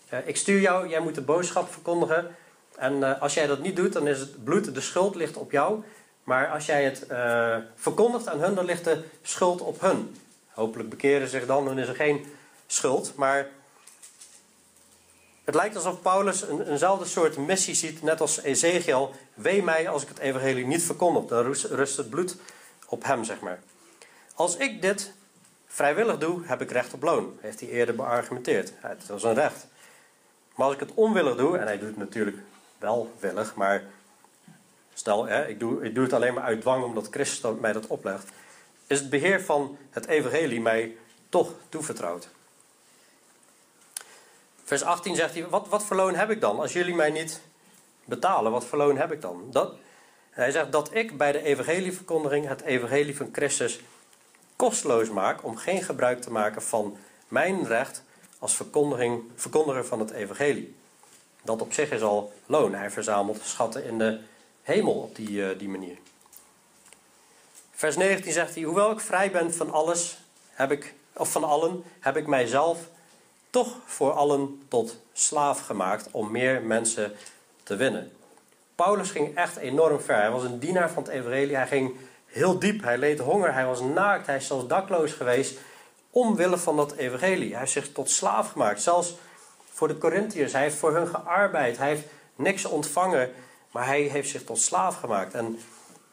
[0.10, 2.36] eh, Ik stuur jou, jij moet de boodschap verkondigen.
[2.78, 5.52] En uh, als jij dat niet doet, dan is het bloed, de schuld ligt op
[5.52, 5.84] jou.
[6.24, 10.16] Maar als jij het uh, verkondigt aan hun, dan ligt de schuld op hun.
[10.50, 12.26] Hopelijk bekeren zich dan, dan is er geen
[12.68, 13.16] schuld.
[13.16, 13.48] Maar
[15.44, 19.14] het lijkt alsof Paulus een, eenzelfde soort missie ziet, net als Ezekiel.
[19.34, 21.26] Wee mij als ik het evangelie niet verkondig.
[21.26, 22.38] Dan rust het bloed
[22.88, 23.60] op hem, zeg maar.
[24.36, 25.14] Als ik dit
[25.68, 27.38] vrijwillig doe, heb ik recht op loon.
[27.40, 28.74] Heeft hij eerder beargumenteerd.
[28.76, 29.68] Het was een recht.
[30.56, 32.38] Maar als ik het onwillig doe, en hij doet het natuurlijk
[32.78, 33.84] wel willig, maar
[34.94, 37.88] stel, hè, ik, doe, ik doe het alleen maar uit dwang omdat Christus mij dat
[37.88, 38.30] oplegt,
[38.88, 40.96] is het beheer van het evangelie mij
[41.30, 42.30] toch toevertrouwd.
[44.64, 47.42] Vers 18 zegt hij, wat, wat voor loon heb ik dan als jullie mij niet
[48.06, 48.52] betalen?
[48.52, 49.48] Wat voor loon heb ik dan?
[49.52, 49.76] Dat,
[50.30, 53.80] hij zegt dat ik bij de evangelieverkondiging het evangelie van Christus
[54.56, 56.98] kosteloos maak om geen gebruik te maken van
[57.28, 58.04] mijn recht
[58.40, 60.76] als verkondiging, verkondiger van het evangelie.
[61.42, 62.74] Dat op zich is al loon.
[62.74, 64.20] Hij verzamelt schatten in de
[64.62, 65.98] hemel op die, uh, die manier.
[67.72, 70.18] Vers 19 zegt hij: Hoewel ik vrij ben van alles,
[70.50, 72.80] heb ik, of van allen, heb ik mijzelf
[73.54, 77.14] toch voor allen tot slaaf gemaakt om meer mensen
[77.64, 78.12] te winnen.
[78.76, 80.16] Paulus ging echt enorm ver.
[80.16, 81.56] Hij was een dienaar van het evangelie.
[81.56, 82.84] Hij ging heel diep.
[82.84, 83.54] Hij leed honger.
[83.54, 84.28] Hij was naakt.
[84.28, 85.60] Hij is zelfs dakloos geweest.
[86.10, 87.50] Omwille van dat evangelie.
[87.50, 88.82] Hij heeft zich tot slaaf gemaakt.
[88.82, 89.18] Zelfs
[89.72, 90.54] voor de Corinthiërs.
[90.54, 91.78] Hij heeft voor hun gearbeid.
[91.78, 93.32] Hij heeft niks ontvangen.
[93.72, 95.34] Maar hij heeft zich tot slaaf gemaakt.
[95.34, 95.46] En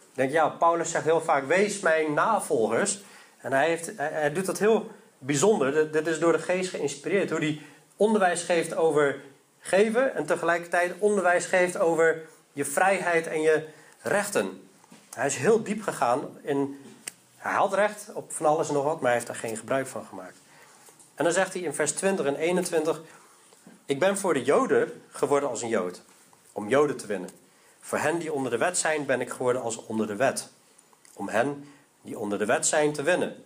[0.00, 3.00] ik denk, ja, Paulus zegt heel vaak: wees mijn navolgers.
[3.38, 5.92] En hij, heeft, hij, doet dat heel bijzonder.
[5.92, 7.30] Dit is door de geest geïnspireerd.
[7.30, 7.61] Hoe hij
[7.96, 9.20] onderwijs geeft over
[9.61, 10.14] geven.
[10.14, 13.68] En tegelijkertijd onderwijs geeft over je vrijheid en je
[14.02, 14.68] rechten.
[15.14, 16.78] Hij is heel diep gegaan in
[17.40, 19.87] hij had recht op van alles en nog wat, maar hij heeft daar geen gebruik
[19.87, 20.37] van gemaakt.
[21.14, 23.00] En dan zegt hij in vers 20 en 21:
[23.85, 26.02] Ik ben voor de Joden geworden als een Jood,
[26.52, 27.30] om Joden te winnen.
[27.80, 30.48] Voor hen die onder de wet zijn, ben ik geworden als onder de wet,
[31.14, 31.64] om hen
[32.02, 33.44] die onder de wet zijn te winnen.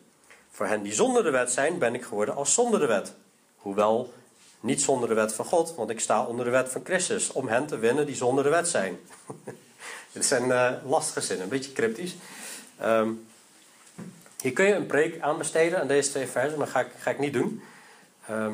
[0.54, 3.12] Voor hen die zonder de wet zijn, ben ik geworden als zonder de wet.
[3.56, 4.12] Hoewel
[4.60, 7.48] niet zonder de wet van God, want ik sta onder de wet van Christus, om
[7.48, 8.98] hen te winnen die zonder de wet zijn.
[10.12, 12.16] Dit zijn uh, lastige zinnen, een beetje cryptisch.
[12.82, 13.26] Um,
[14.40, 16.90] hier kun je een preek aan besteden aan deze twee versen, maar dat ga ik,
[16.98, 17.62] ga ik niet doen.
[18.26, 18.52] Ehm,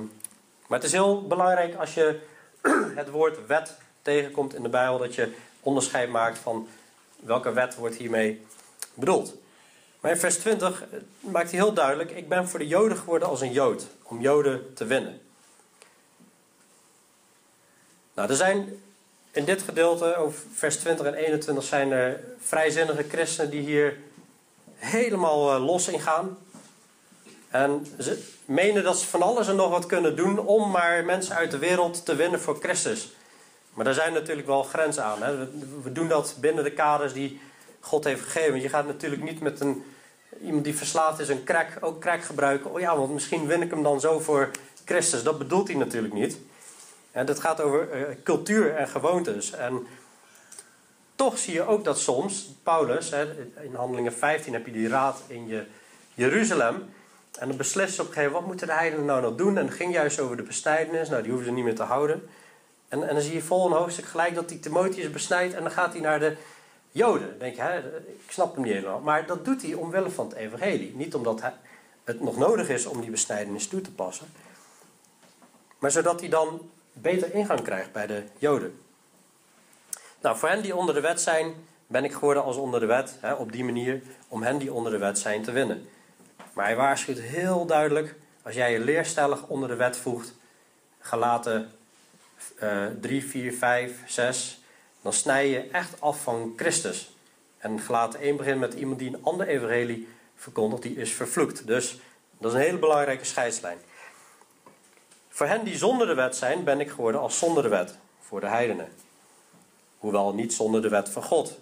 [0.66, 2.20] maar het is heel belangrijk als je
[3.00, 6.68] het woord wet tegenkomt in de Bijbel, dat je onderscheid maakt van
[7.16, 8.44] welke wet wordt hiermee
[8.94, 9.34] bedoeld.
[10.00, 13.28] Maar in vers 20 eh, maakt hij heel duidelijk: Ik ben voor de Joden geworden
[13.28, 15.20] als een Jood, om Joden te winnen.
[18.14, 18.82] Nou, er zijn
[19.30, 23.98] in dit gedeelte, over vers 20 en 21, zijn er vrijzinnige christenen die hier
[24.74, 26.38] helemaal uh, los in gaan.
[27.50, 31.34] En ze menen dat ze van alles en nog wat kunnen doen om maar mensen
[31.34, 33.12] uit de wereld te winnen voor Christus.
[33.74, 35.22] Maar daar zijn natuurlijk wel grenzen aan.
[35.22, 35.36] Hè?
[35.82, 37.40] We, doen dat binnen de kaders die
[37.80, 38.60] God heeft gegeven.
[38.60, 39.84] Je gaat natuurlijk niet met een,
[40.42, 42.72] iemand die verslaafd is een crack, ook crack gebruiken.
[42.72, 44.50] Oh ja, want misschien win ik hem dan zo voor
[44.84, 45.22] Christus.
[45.22, 46.38] Dat bedoelt hij natuurlijk niet.
[47.12, 49.52] En dat gaat over uh, cultuur en gewoontes.
[49.52, 49.86] En
[51.14, 53.12] toch zie je ook dat soms, Paulus,
[53.62, 55.64] in Handelingen 15 heb je die raad in je
[56.14, 56.74] Jeruzalem.
[57.38, 59.58] En dan beslist ze op een gegeven moment, wat moeten de heidenen nou nog doen?
[59.58, 62.28] En het ging juist over de bestijdenis, nou die hoeven ze niet meer te houden.
[62.88, 65.72] En, en dan zie je vol een hoofdstuk gelijk dat die Timotheus besnijdt en dan
[65.72, 66.36] gaat hij naar de
[66.90, 67.38] Joden.
[67.38, 69.00] denk je, hè, ik snap hem niet helemaal.
[69.00, 70.94] Maar dat doet hij omwille van het evangelie.
[70.96, 71.42] Niet omdat
[72.04, 74.26] het nog nodig is om die besnijdenis toe te passen.
[75.78, 78.80] Maar zodat hij dan beter ingang krijgt bij de Joden.
[80.20, 81.54] Nou, voor hen die onder de wet zijn,
[81.86, 83.16] ben ik geworden als onder de wet.
[83.20, 85.88] Hè, op die manier om hen die onder de wet zijn te winnen.
[86.52, 90.34] Maar hij waarschuwt heel duidelijk, als jij je leerstellig onder de wet voegt,
[90.98, 91.70] gelaten
[92.62, 94.59] uh, 3, 4, 5, 6,
[95.02, 97.14] dan snij je echt af van Christus.
[97.58, 101.66] En gelaten 1 begint met iemand die een ander evangelie verkondigt, die is vervloekt.
[101.66, 102.00] Dus
[102.38, 103.78] dat is een hele belangrijke scheidslijn.
[105.28, 108.40] Voor hen die zonder de wet zijn, ben ik geworden als zonder de wet, voor
[108.40, 108.88] de heidenen.
[109.98, 111.58] Hoewel niet zonder de wet van God.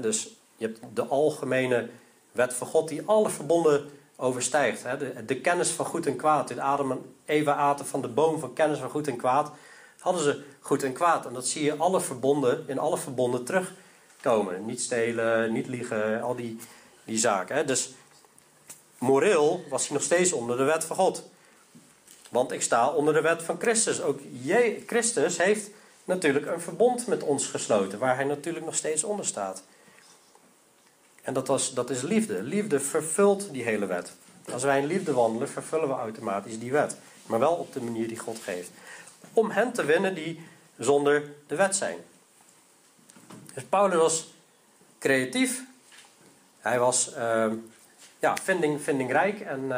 [0.00, 1.88] dus je hebt de algemene
[2.32, 4.84] wet van God die alle verbonden overstijgt.
[5.26, 6.46] De, kennis van goed en kwaad.
[6.46, 9.52] Toen Adam en Eva aten van de boom van kennis van goed en kwaad,
[10.02, 11.26] hadden ze goed en kwaad.
[11.26, 14.64] En dat zie je alle verbonden, in alle verbonden terugkomen.
[14.66, 16.58] Niet stelen, niet liegen, al die,
[17.04, 17.66] die zaken.
[17.66, 17.92] Dus
[18.98, 21.30] moreel was hij nog steeds onder de wet van God.
[22.28, 24.02] Want ik sta onder de wet van Christus.
[24.02, 25.70] Ook Je, Christus heeft
[26.04, 29.62] natuurlijk een verbond met ons gesloten, waar hij natuurlijk nog steeds onder staat.
[31.22, 32.42] En dat, was, dat is liefde.
[32.42, 34.12] Liefde vervult die hele wet.
[34.52, 36.96] Als wij in liefde wandelen, vervullen we automatisch die wet.
[37.26, 38.70] Maar wel op de manier die God geeft.
[39.32, 40.46] Om hen te winnen die
[40.78, 41.98] zonder de wet zijn.
[43.54, 44.34] Dus Paulus was
[44.98, 45.62] creatief.
[46.60, 47.52] Hij was uh,
[48.18, 49.40] ja, vinding, vindingrijk.
[49.40, 49.68] En, uh,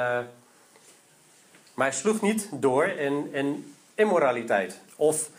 [1.74, 4.80] maar hij sloeg niet door in, in immoraliteit.
[4.96, 5.30] Of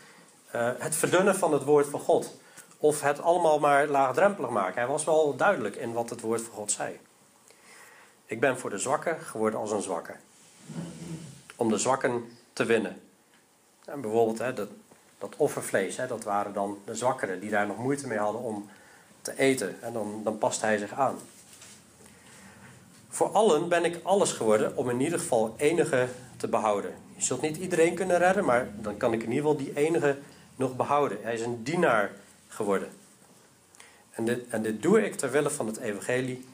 [0.54, 2.36] uh, het verdunnen van het woord van God.
[2.78, 4.80] Of het allemaal maar laagdrempelig maken.
[4.80, 6.98] Hij was wel duidelijk in wat het woord van God zei.
[8.26, 10.14] Ik ben voor de zwakken geworden als een zwakke.
[11.56, 13.05] Om de zwakken te winnen.
[13.86, 14.68] En bijvoorbeeld hè, dat,
[15.18, 18.68] dat offervlees, hè, dat waren dan de zwakkeren die daar nog moeite mee hadden om
[19.22, 19.82] te eten.
[19.82, 21.18] En dan, dan past hij zich aan.
[23.08, 26.94] Voor allen ben ik alles geworden om in ieder geval enige te behouden.
[27.14, 30.18] Je zult niet iedereen kunnen redden, maar dan kan ik in ieder geval die enige
[30.56, 31.18] nog behouden.
[31.22, 32.10] Hij is een dienaar
[32.48, 32.88] geworden.
[34.10, 36.44] En dit, en dit doe ik ter wille van het evangelie,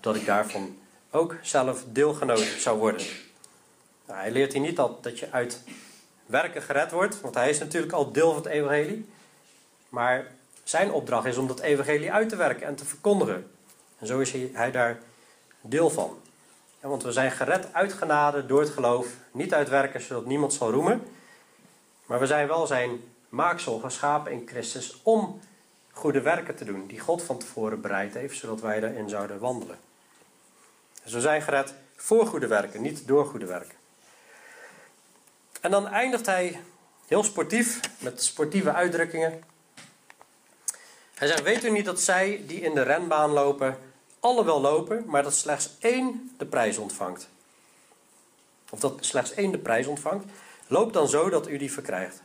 [0.00, 0.76] dat ik daarvan
[1.10, 3.06] ook zelf deelgenoot zou worden.
[4.06, 5.60] Nou, hij leert hier niet dat, dat je uit
[6.30, 9.08] werken gered wordt, want hij is natuurlijk al deel van het evangelie.
[9.88, 10.26] Maar
[10.64, 13.50] zijn opdracht is om dat evangelie uit te werken en te verkondigen.
[13.98, 14.98] En zo is hij, daar
[15.60, 16.18] deel van.
[16.80, 20.52] Ja, want we zijn gered uit genade door het geloof, niet uit werken zodat niemand
[20.52, 21.02] zal roemen.
[22.06, 25.40] Maar we zijn wel zijn maaksel geschapen in Christus om
[25.90, 29.78] goede werken te doen die God van tevoren bereid heeft, zodat wij daarin zouden wandelen.
[31.02, 33.79] Dus we zijn gered voor goede werken, niet door goede werken.
[35.60, 36.60] En dan eindigt hij
[37.06, 39.42] heel sportief met sportieve uitdrukkingen.
[41.14, 43.78] Hij zegt: Weet u niet dat zij die in de renbaan lopen,
[44.20, 47.28] alle wel lopen, maar dat slechts één de prijs ontvangt?
[48.70, 50.24] Of dat slechts één de prijs ontvangt?
[50.66, 52.22] Loop dan zo dat u die verkrijgt.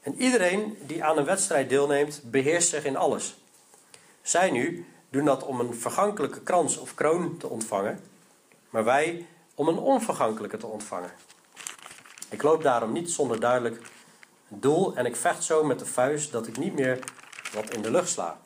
[0.00, 3.36] En iedereen die aan een wedstrijd deelneemt, beheerst zich in alles.
[4.22, 8.00] Zij nu doen dat om een vergankelijke krans of kroon te ontvangen,
[8.70, 11.12] maar wij om een onvergankelijke te ontvangen.
[12.30, 13.82] Ik loop daarom niet zonder duidelijk
[14.48, 16.98] doel en ik vecht zo met de vuist dat ik niet meer
[17.54, 18.38] wat in de lucht sla.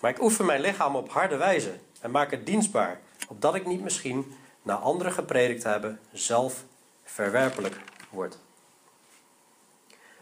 [0.00, 3.82] Maar ik oefen mijn lichaam op harde wijze en maak het dienstbaar, opdat ik niet
[3.82, 6.64] misschien, na anderen gepredikt hebben, zelf
[7.04, 7.76] verwerpelijk
[8.10, 8.38] word.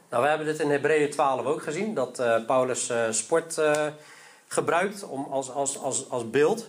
[0.09, 3.87] Nou, we hebben dit in Hebreeën 12 ook gezien, dat uh, Paulus uh, sport uh,
[4.47, 6.69] gebruikt om als, als, als, als beeld.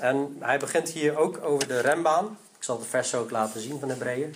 [0.00, 2.38] En hij begint hier ook over de rembaan.
[2.56, 4.34] Ik zal het vers ook laten zien van Hebreeën.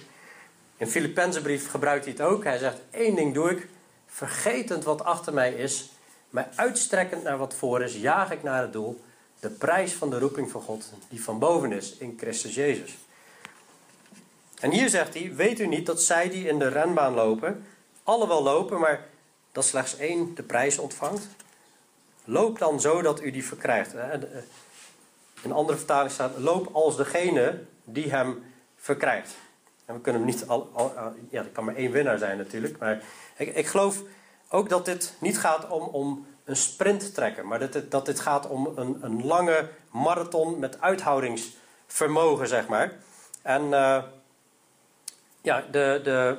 [0.82, 2.44] In Filippenzenbrief gebruikt hij het ook.
[2.44, 3.68] Hij zegt, één ding doe ik,
[4.06, 5.90] vergetend wat achter mij is,
[6.30, 9.00] mij uitstrekkend naar wat voor is, jaag ik naar het doel,
[9.40, 12.96] de prijs van de roeping van God, die van boven is, in Christus Jezus.
[14.60, 17.66] En hier zegt hij, weet u niet dat zij die in de renbaan lopen,
[18.02, 19.04] alle wel lopen, maar
[19.52, 21.26] dat slechts één de prijs ontvangt.
[22.24, 23.94] Loop dan zo dat u die verkrijgt.
[23.94, 24.20] In
[25.42, 28.44] een andere vertaling staat: loop als degene die hem
[28.76, 29.34] verkrijgt.
[29.86, 30.92] En we kunnen hem niet al, al,
[31.30, 32.78] ja, er kan maar één winnaar zijn natuurlijk.
[32.78, 33.02] Maar
[33.36, 34.02] ik, ik geloof
[34.48, 38.48] ook dat dit niet gaat om, om een sprint trekken, maar dat dat dit gaat
[38.48, 42.92] om een, een lange marathon met uithoudingsvermogen, zeg maar.
[43.42, 44.02] En uh,
[45.40, 46.38] ja, de, de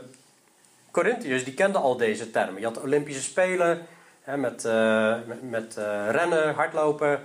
[0.91, 2.59] Corinthiërs die kenden al deze termen.
[2.59, 3.85] Je had Olympische Spelen
[4.21, 7.21] hè, met, uh, met, uh, rennen, hardlopen,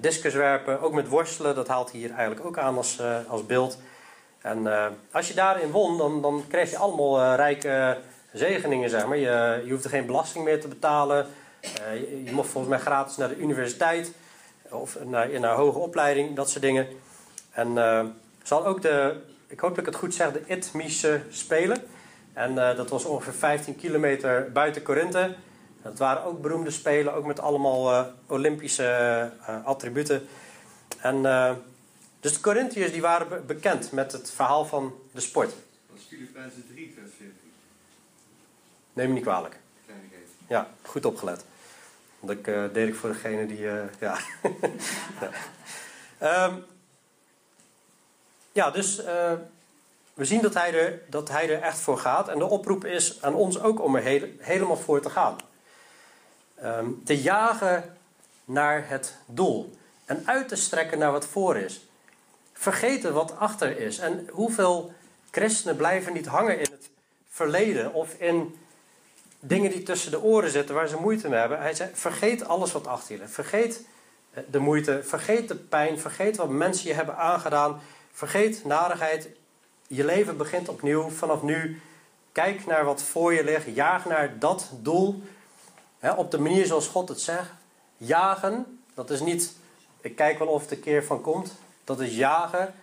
[0.00, 1.54] discuswerpen, ook met worstelen.
[1.54, 3.78] Dat haalt hier eigenlijk ook aan als, als beeld.
[4.40, 4.66] En
[5.12, 7.98] als je daarin won, dan, dan kreeg je allemaal rijke
[8.32, 9.16] zegeningen, zeg maar.
[9.16, 11.26] Je, je hoefde geen belasting meer te betalen.
[11.60, 14.12] je, je, mocht volgens mij gratis naar de universiteit
[14.70, 16.86] of naar, naar hoge opleiding, dat soort dingen.
[17.50, 17.74] En
[18.42, 21.82] zal ook de, ik hoop dat ik het goed zeg, de Itmische Spelen.
[22.32, 25.34] En dat was ongeveer 15 kilometer buiten Korinthe.
[25.82, 29.30] Dat waren ook beroemde spelen, ook met allemaal Olympische
[29.64, 30.28] attributen.
[31.00, 31.22] En
[32.20, 35.50] dus de Corinthiërs die waren bekend met het verhaal van de sport.
[35.88, 37.36] Dat is Filippenzen 3, vers 14.
[38.92, 39.58] Neem me niet kwalijk.
[40.48, 41.44] Ja, goed opgelet.
[42.20, 43.58] Dat ik, uh, deed ik voor degene die.
[43.58, 44.18] Uh, ja.
[45.20, 46.46] ja.
[46.46, 46.64] Um,
[48.52, 49.32] ja, dus uh,
[50.14, 52.28] we zien dat hij, er, dat hij er echt voor gaat.
[52.28, 55.36] En de oproep is aan ons ook om er helemaal voor te gaan.
[56.62, 57.96] Um, te jagen
[58.44, 59.76] naar het doel.
[60.04, 61.80] En uit te strekken naar wat voor is
[62.60, 63.98] vergeten wat achter is.
[63.98, 64.92] En hoeveel
[65.30, 66.90] christenen blijven niet hangen in het
[67.28, 68.58] verleden of in
[69.38, 71.60] dingen die tussen de oren zitten waar ze moeite mee hebben.
[71.60, 73.32] Hij zei: vergeet alles wat achter je ligt.
[73.32, 73.84] Vergeet
[74.32, 77.80] eh, de moeite, vergeet de pijn, vergeet wat mensen je hebben aangedaan.
[78.12, 79.28] Vergeet narigheid.
[79.86, 81.80] Je leven begint opnieuw vanaf nu.
[82.32, 83.74] Kijk naar wat voor je ligt.
[83.74, 85.22] Jaag naar dat doel.
[86.16, 87.50] op de manier zoals God het zegt.
[87.96, 89.52] Jagen, dat is niet,
[90.00, 91.52] ik kijk wel of het een keer van komt.
[91.90, 92.74] Dat is jagen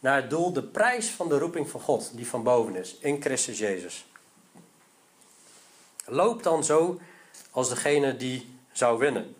[0.00, 3.22] naar het doel, de prijs van de roeping van God, die van boven is, in
[3.22, 4.06] Christus Jezus.
[6.04, 7.00] Loop dan zo
[7.50, 9.36] als degene die zou winnen.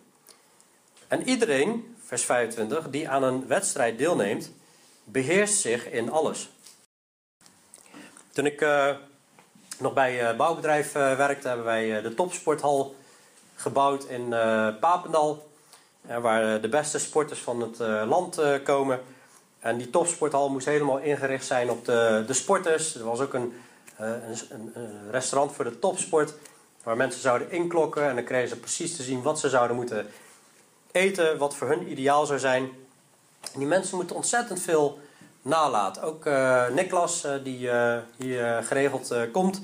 [1.07, 4.51] En iedereen, vers 25, die aan een wedstrijd deelneemt,
[5.03, 6.49] beheerst zich in alles.
[8.31, 8.95] Toen ik uh,
[9.79, 12.95] nog bij uh, bouwbedrijf uh, werkte, hebben wij de topsporthal
[13.55, 14.29] gebouwd in
[14.79, 15.48] Papendal
[16.01, 18.99] waar de beste sporters van het eh, land eh, komen.
[19.59, 22.95] En die topsporthal moest helemaal ingericht zijn op de, de sporters.
[22.95, 23.53] Er was ook een,
[23.95, 24.07] eh,
[24.49, 26.33] een, een restaurant voor de topsport.
[26.83, 28.09] Waar mensen zouden inklokken.
[28.09, 30.07] En dan kregen ze precies te zien wat ze zouden moeten
[30.91, 31.37] eten.
[31.37, 32.63] Wat voor hun ideaal zou zijn.
[33.53, 34.99] En die mensen moeten ontzettend veel
[35.41, 36.01] nalaten.
[36.01, 37.69] Ook uh, Niklas, die
[38.17, 39.61] hier geregeld komt.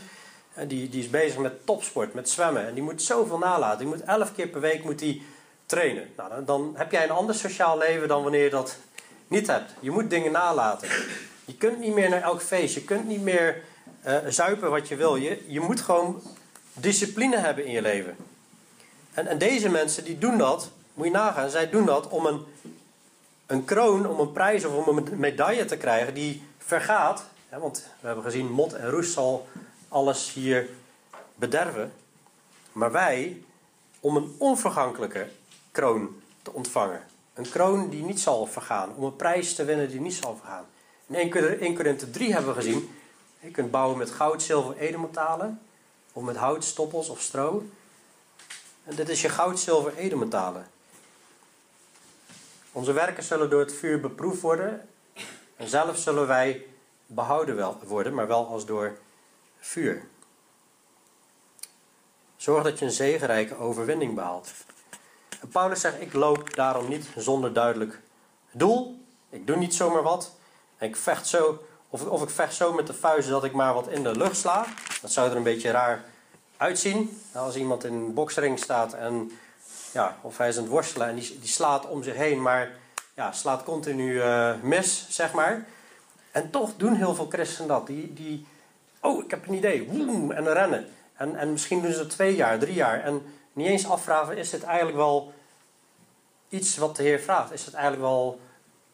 [0.68, 2.68] die, die is bezig met topsport, met zwemmen.
[2.68, 3.80] En die moet zoveel nalaten.
[3.80, 5.26] Die moet elf keer per week moet die
[5.66, 6.14] trainen.
[6.18, 8.78] Nou, dan, heb jij een ander sociaal leven dan wanneer je dat
[9.28, 9.72] niet hebt.
[9.80, 10.88] Je moet dingen nalaten.
[11.46, 12.74] Je kunt niet meer naar elk feest.
[12.74, 13.64] Je kunt niet meer
[14.08, 15.16] uh, zuipen wat je wil.
[15.16, 16.22] Je, je moet gewoon
[16.74, 18.16] discipline hebben in je leven.
[19.14, 22.46] En, en deze mensen die doen dat, moet je nagaan, zij doen dat om een,
[23.46, 27.26] een kroon, om een prijs of om een medaille te krijgen die vergaat.
[27.50, 29.48] Want we hebben gezien, mot en roest zal
[29.88, 30.70] alles hier
[31.36, 31.94] bederven.
[32.72, 33.42] Maar wij,
[34.00, 35.28] om een onvergankelijke
[35.76, 37.04] kroon te ontvangen.
[37.34, 38.96] Een kroon die niet zal vergaan.
[38.96, 40.66] Om een prijs te winnen die niet zal vergaan.
[41.08, 41.16] In
[41.60, 42.96] 1 Korinthe 3 hebben we gezien.
[43.40, 45.62] Je kunt bouwen met goud, zilver, edelmetalen.
[46.14, 47.66] Of met hout, stoppels of stro.
[48.84, 50.68] En dit is je goud, zilver, edelmetalen.
[52.72, 54.90] Onze werken zullen door het vuur beproefd worden.
[55.56, 56.66] En zelf zullen wij
[57.06, 58.98] behouden wel worden, maar wel als door
[59.60, 60.08] vuur.
[62.36, 64.52] Zorg dat je een zegenrijke overwinning behaalt.
[65.52, 68.02] Paulus zegt, ik loop daarom niet zonder duidelijk
[68.52, 69.00] doel.
[69.30, 70.32] Ik doe niet zomaar wat.
[70.80, 73.88] ik vecht zo, of, of ik vecht zo met de vuisten dat ik maar wat
[73.88, 74.66] in de lucht sla.
[75.02, 76.04] Dat zou er een beetje raar
[76.58, 77.22] uitzien.
[77.34, 79.32] Nou, als iemand in een boksring staat en
[79.92, 82.72] ja, of hij is aan het worstelen en die, die slaat om zich heen, maar
[83.14, 85.66] ja, slaat continu uh, mis, zeg maar.
[86.32, 87.88] En toch doen heel veel christenen dat.
[87.88, 88.46] Die, die
[89.02, 90.88] oh, ik heb een idee, woem, en rennen.
[91.14, 93.04] En, en misschien doen ze dat twee jaar, drie jaar.
[93.04, 93.22] En
[93.54, 95.34] niet eens afvragen, is dit eigenlijk wel
[96.50, 97.52] iets wat de Heer vraagt?
[97.52, 98.40] Is het eigenlijk wel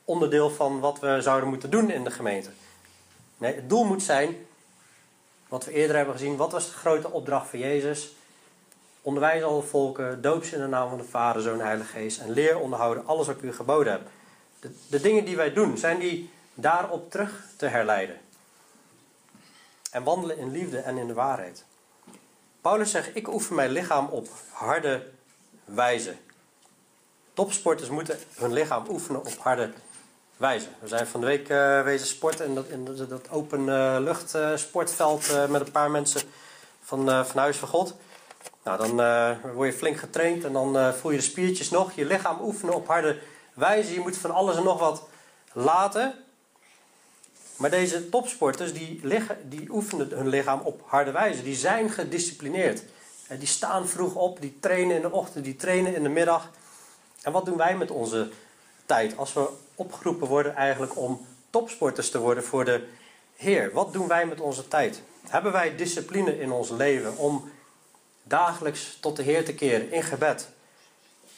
[0.06, 2.50] onderdeel van wat we zouden moeten doen in de gemeente?
[3.38, 4.36] Nee, het doel moet zijn,
[5.48, 8.16] wat we eerder hebben gezien, wat was de grote opdracht van Jezus?
[9.02, 12.20] Onderwijs alle volken, doop ze in de naam van de Vader, Zoon en Heilige Geest
[12.20, 14.02] en leer onderhouden alles wat ik u geboden heb.
[14.88, 18.20] De dingen die wij doen, zijn die daarop terug te herleiden.
[19.92, 21.66] En wandelen in liefde en in de waarheid.
[22.62, 25.12] Paulus zegt: Ik oefen mijn lichaam op harde
[25.66, 26.16] wijze.
[27.34, 29.72] Topsporters moeten hun lichaam oefenen op harde
[30.38, 30.68] wijze.
[30.80, 34.36] We zijn van de week uh, wezen sporten in dat, in dat, open uh, lucht
[34.36, 36.22] uh, sportveld met een paar mensen
[36.82, 37.96] van, van Huis van God.
[38.64, 38.96] Nou, dan
[39.54, 41.92] word je flink getraind en dan voel je de spiertjes nog.
[41.92, 43.20] Je lichaam oefenen op harde
[43.54, 43.94] wijze.
[43.94, 45.04] Je moet van alles en nog wat
[45.54, 46.14] laten.
[47.56, 51.44] Maar deze topsporters die, liggen, die oefenen hun lichaam op harde wijze.
[51.44, 52.84] Die zijn gedisciplineerd.
[53.40, 56.50] Die staan vroeg op, die trainen in de ochtend, die trainen in de middag.
[57.22, 58.30] En wat doen wij met onze
[58.86, 62.88] tijd als we opgeroepen worden eigenlijk om topsporters te worden voor de
[63.36, 63.72] Heer?
[63.74, 65.02] Wat doen wij met onze tijd?
[65.28, 67.52] Hebben wij discipline in ons leven om
[68.24, 70.50] dagelijks tot de Heer te keren in gebed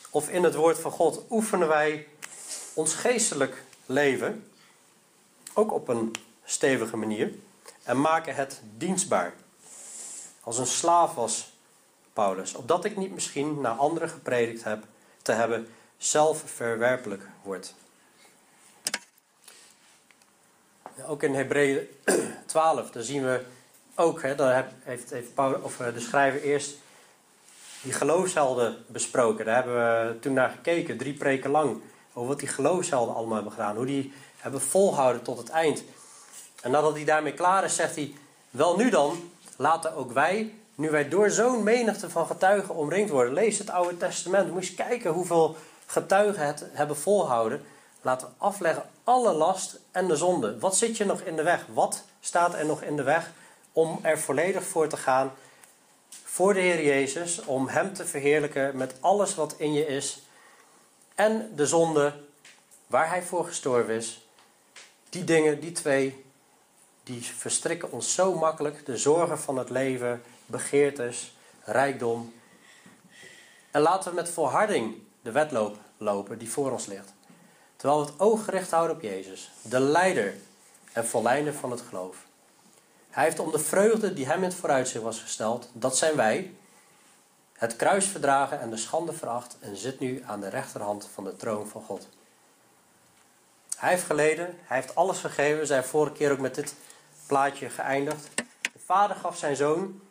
[0.10, 2.08] of in het woord van God, oefenen wij
[2.74, 4.52] ons geestelijk leven
[5.54, 6.16] ook op een
[6.46, 7.34] stevige manier
[7.84, 9.34] en maken het dienstbaar.
[10.42, 11.54] Als een slaaf was
[12.14, 14.86] Paulus, opdat ik niet misschien naar anderen gepredikt heb
[15.24, 15.68] te hebben,
[15.98, 17.76] zelf verwerpelijk wordt.
[21.08, 21.88] Ook in Hebreeën
[22.46, 23.46] 12, daar zien we
[23.96, 26.76] ook, hè, daar heeft, heeft Paulus, of eh, de schrijver eerst
[27.82, 29.46] die geloofshelden besproken.
[29.46, 31.82] Daar hebben we toen naar gekeken, drie preken lang,
[32.14, 33.76] over wat die geloofshelden allemaal hebben gedaan.
[33.76, 35.84] Hoe die hebben volhouden tot het eind.
[36.62, 38.14] En nadat hij daarmee klaar is, zegt hij,
[38.50, 43.34] wel nu dan, laten ook wij, nu wij door zo'n menigte van getuigen omringd worden,
[43.34, 45.56] lees het Oude Testament, moet je kijken hoeveel
[45.86, 47.66] getuigen het hebben volhouden.
[48.02, 50.60] Laten we afleggen alle last en de zonde.
[50.60, 51.66] Wat zit je nog in de weg?
[51.74, 53.32] Wat staat er nog in de weg
[53.72, 55.32] om er volledig voor te gaan
[56.24, 60.22] voor de Heer Jezus, om Hem te verheerlijken met alles wat in je is
[61.16, 62.14] en de zonde
[62.88, 64.28] waar Hij voor gestorven is.
[65.10, 66.26] Die dingen, die twee,
[67.04, 68.86] die verstrikken ons zo makkelijk.
[68.86, 70.24] De zorgen van het leven,
[70.54, 72.34] begeertes, rijkdom.
[73.72, 77.14] En laten we met volharding de wedloop lopen die voor ons ligt.
[77.76, 80.36] Terwijl we het oog gericht houden op Jezus, de leider
[80.94, 82.18] en volleinder van het geloof.
[83.10, 86.54] Hij heeft om de vreugde die hem in het vooruitzicht was gesteld, dat zijn wij,
[87.54, 91.36] het kruis verdragen en de schande veracht en zit nu aan de rechterhand van de
[91.36, 92.08] troon van God.
[93.78, 95.60] Hij heeft geleden, hij heeft alles gegeven.
[95.60, 96.76] We zijn vorige keer ook met dit
[97.28, 98.30] plaatje geëindigd.
[98.62, 100.02] De vader gaf zijn zoon.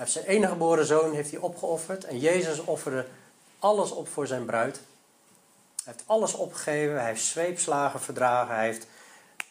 [0.00, 2.04] Heeft zijn enige geboren zoon heeft hij opgeofferd.
[2.04, 3.06] En Jezus offerde
[3.58, 4.80] alles op voor zijn bruid.
[5.84, 6.94] Hij heeft alles opgegeven.
[6.94, 8.54] Hij heeft zweepslagen verdragen.
[8.54, 8.86] Hij heeft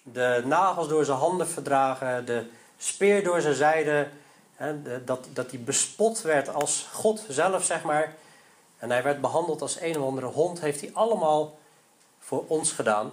[0.03, 2.45] de nagels door zijn handen verdragen, de
[2.77, 4.07] speer door zijn zijde,
[4.55, 8.15] hè, dat, dat hij bespot werd als God zelf, zeg maar.
[8.77, 11.59] En hij werd behandeld als een of andere hond, heeft hij allemaal
[12.19, 13.11] voor ons gedaan.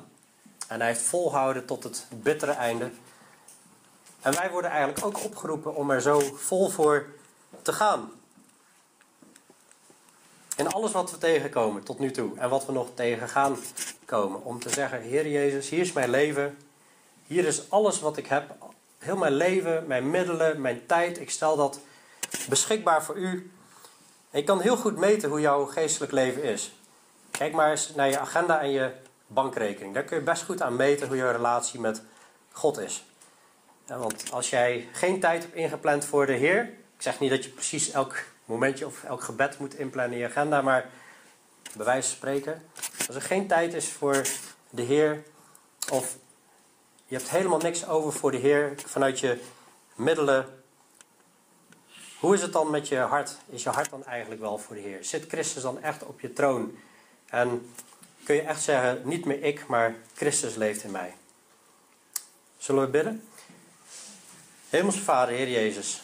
[0.69, 2.91] En hij heeft volhouden tot het bittere einde.
[4.21, 7.15] En wij worden eigenlijk ook opgeroepen om er zo vol voor
[7.67, 8.11] te gaan.
[10.57, 13.57] In alles wat we tegenkomen tot nu toe en wat we nog tegen gaan
[14.05, 14.45] komen.
[14.45, 16.59] Om te zeggen, Heer Jezus, hier is mijn leven.
[17.27, 18.55] Hier is alles wat ik heb.
[18.99, 21.21] Heel mijn leven, mijn middelen, mijn tijd.
[21.21, 21.81] Ik stel dat
[22.49, 23.51] beschikbaar voor u.
[24.31, 26.73] En je kan heel goed meten hoe jouw geestelijk leven is.
[27.31, 28.93] Kijk maar eens naar je agenda en je
[29.27, 29.95] bankrekening.
[29.95, 32.03] Daar kun je best goed aan meten hoe je relatie met
[32.53, 33.05] God is.
[33.87, 36.85] want als jij geen tijd hebt ingepland voor de Heer.
[36.97, 40.29] Ik zeg niet dat je precies elk momentje of elk gebed moet inplannen in je
[40.29, 40.63] agenda.
[40.63, 40.91] Maar
[41.77, 42.63] bij wijze van spreken.
[43.07, 44.27] Als er geen tijd is voor
[44.71, 45.23] de Heer.
[45.91, 46.17] Of
[47.07, 49.41] je hebt helemaal niks over voor de Heer vanuit je
[49.95, 50.63] middelen.
[52.19, 53.37] Hoe is het dan met je hart?
[53.49, 55.05] Is je hart dan eigenlijk wel voor de Heer?
[55.05, 56.79] Zit Christus dan echt op je troon?
[57.27, 57.71] En
[58.25, 61.15] kun je echt zeggen, niet meer ik, maar Christus leeft in mij.
[62.59, 63.29] Zullen we bidden?
[64.69, 66.03] Hemelse Vader, Heer Jezus.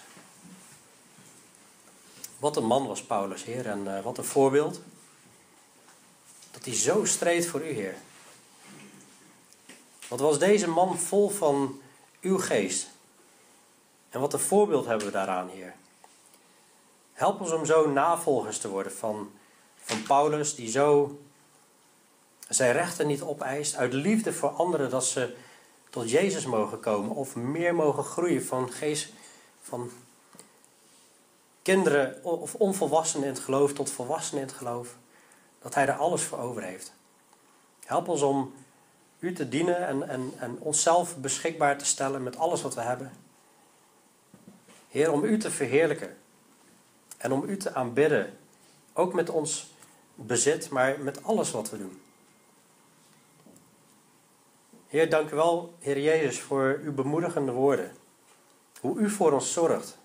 [2.42, 4.80] Wat een man was Paulus, Heer, en uh, wat een voorbeeld.
[6.50, 7.94] Dat hij zo streed voor u, Heer.
[10.08, 11.80] Wat was deze man vol van
[12.20, 12.88] uw geest?
[14.08, 15.74] En wat een voorbeeld hebben we daaraan, Heer.
[17.12, 19.30] Help ons om zo navolgers te worden van,
[19.76, 21.20] van Paulus, die zo
[22.48, 25.36] zijn rechten niet opeist uit liefde voor anderen, dat ze
[25.90, 29.12] tot Jezus mogen komen of meer mogen groeien van geest,
[29.60, 29.90] van
[31.62, 34.96] kinderen of onvolwassenen in het geloof tot volwassenen in het geloof.
[35.58, 36.92] Dat Hij er alles voor over heeft.
[37.84, 38.54] Help ons om
[39.18, 43.12] u te dienen en, en, en onszelf beschikbaar te stellen met alles wat we hebben.
[44.88, 46.16] Heer, om u te verheerlijken
[47.16, 48.38] en om u te aanbidden,
[48.92, 49.74] ook met ons
[50.14, 52.02] bezit, maar met alles wat we doen.
[54.88, 57.92] Heer, dank u wel, Heer Jezus, voor uw bemoedigende woorden.
[58.80, 59.98] Hoe u voor ons zorgt.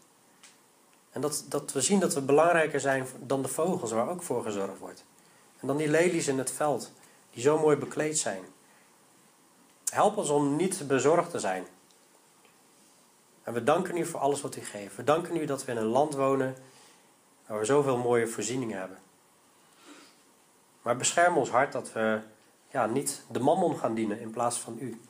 [1.11, 4.43] En dat, dat we zien dat we belangrijker zijn dan de vogels, waar ook voor
[4.43, 5.05] gezorgd wordt.
[5.59, 6.91] En dan die lelies in het veld,
[7.31, 8.43] die zo mooi bekleed zijn.
[9.91, 11.67] Help ons om niet bezorgd te zijn.
[13.43, 14.95] En we danken u voor alles wat u geeft.
[14.95, 16.55] We danken u dat we in een land wonen
[17.45, 18.97] waar we zoveel mooie voorzieningen hebben.
[20.81, 22.19] Maar bescherm ons hart dat we
[22.71, 25.01] ja, niet de mammon gaan dienen in plaats van u.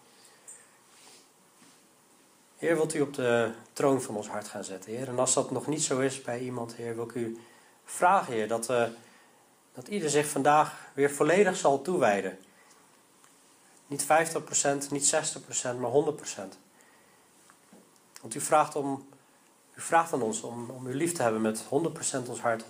[2.57, 5.07] Heer, wilt u op de troon van ons hart gaan zetten, Heer.
[5.07, 7.37] En als dat nog niet zo is bij iemand, Heer, wil ik u
[7.83, 8.83] vragen, Heer, dat, uh,
[9.73, 12.37] dat ieder zich vandaag weer volledig zal toewijden
[13.87, 16.57] niet 50%, niet 60%, maar 100%.
[18.21, 19.07] Want u vraagt om
[19.77, 21.67] U vraagt aan ons om, om u lief te hebben met 100%
[22.27, 22.65] ons hart, 100%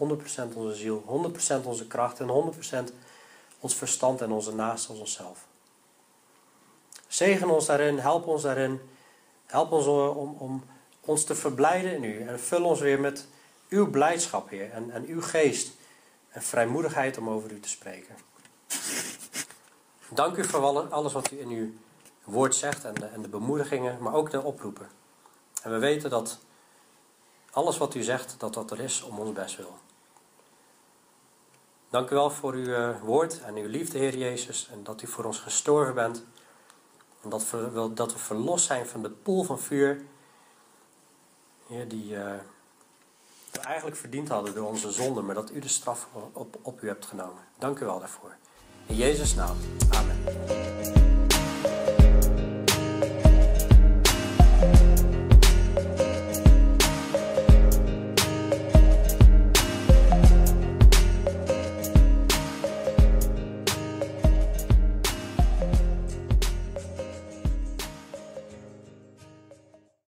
[0.54, 1.32] onze ziel,
[1.62, 2.54] 100% onze kracht en
[2.90, 2.94] 100%
[3.60, 5.46] ons verstand en onze naast als onszelf.
[7.08, 8.82] Zegen ons daarin, help ons daarin.
[9.46, 10.64] Help ons om, om
[11.08, 12.22] ons te verblijden in u.
[12.22, 13.28] En vul ons weer met
[13.70, 14.72] uw blijdschap, Heer.
[14.72, 15.72] En, en uw geest.
[16.30, 18.16] En vrijmoedigheid om over u te spreken.
[20.10, 21.70] Dank u voor alles wat u in uw
[22.24, 22.86] woord zegt.
[22.86, 24.88] En de, en de bemoedigingen, maar ook de oproepen.
[25.64, 26.40] En we weten dat
[27.52, 29.78] alles wat u zegt, dat dat er is om ons best wil.
[31.90, 34.70] Dank u wel voor uw eh, woord en uw liefde, Heer Jezus.
[34.72, 36.24] En dat u voor ons gestorven bent.
[37.24, 40.06] En dat we, dat we verlost zijn van de poel van vuur.
[41.88, 42.34] Die uh,
[43.52, 45.22] we eigenlijk verdiend hadden door onze zonde.
[45.22, 47.44] Maar dat u de straf op, op u hebt genomen.
[47.58, 48.36] Dank u wel daarvoor.
[48.86, 49.58] In Jezus' naam.
[49.90, 51.27] Amen.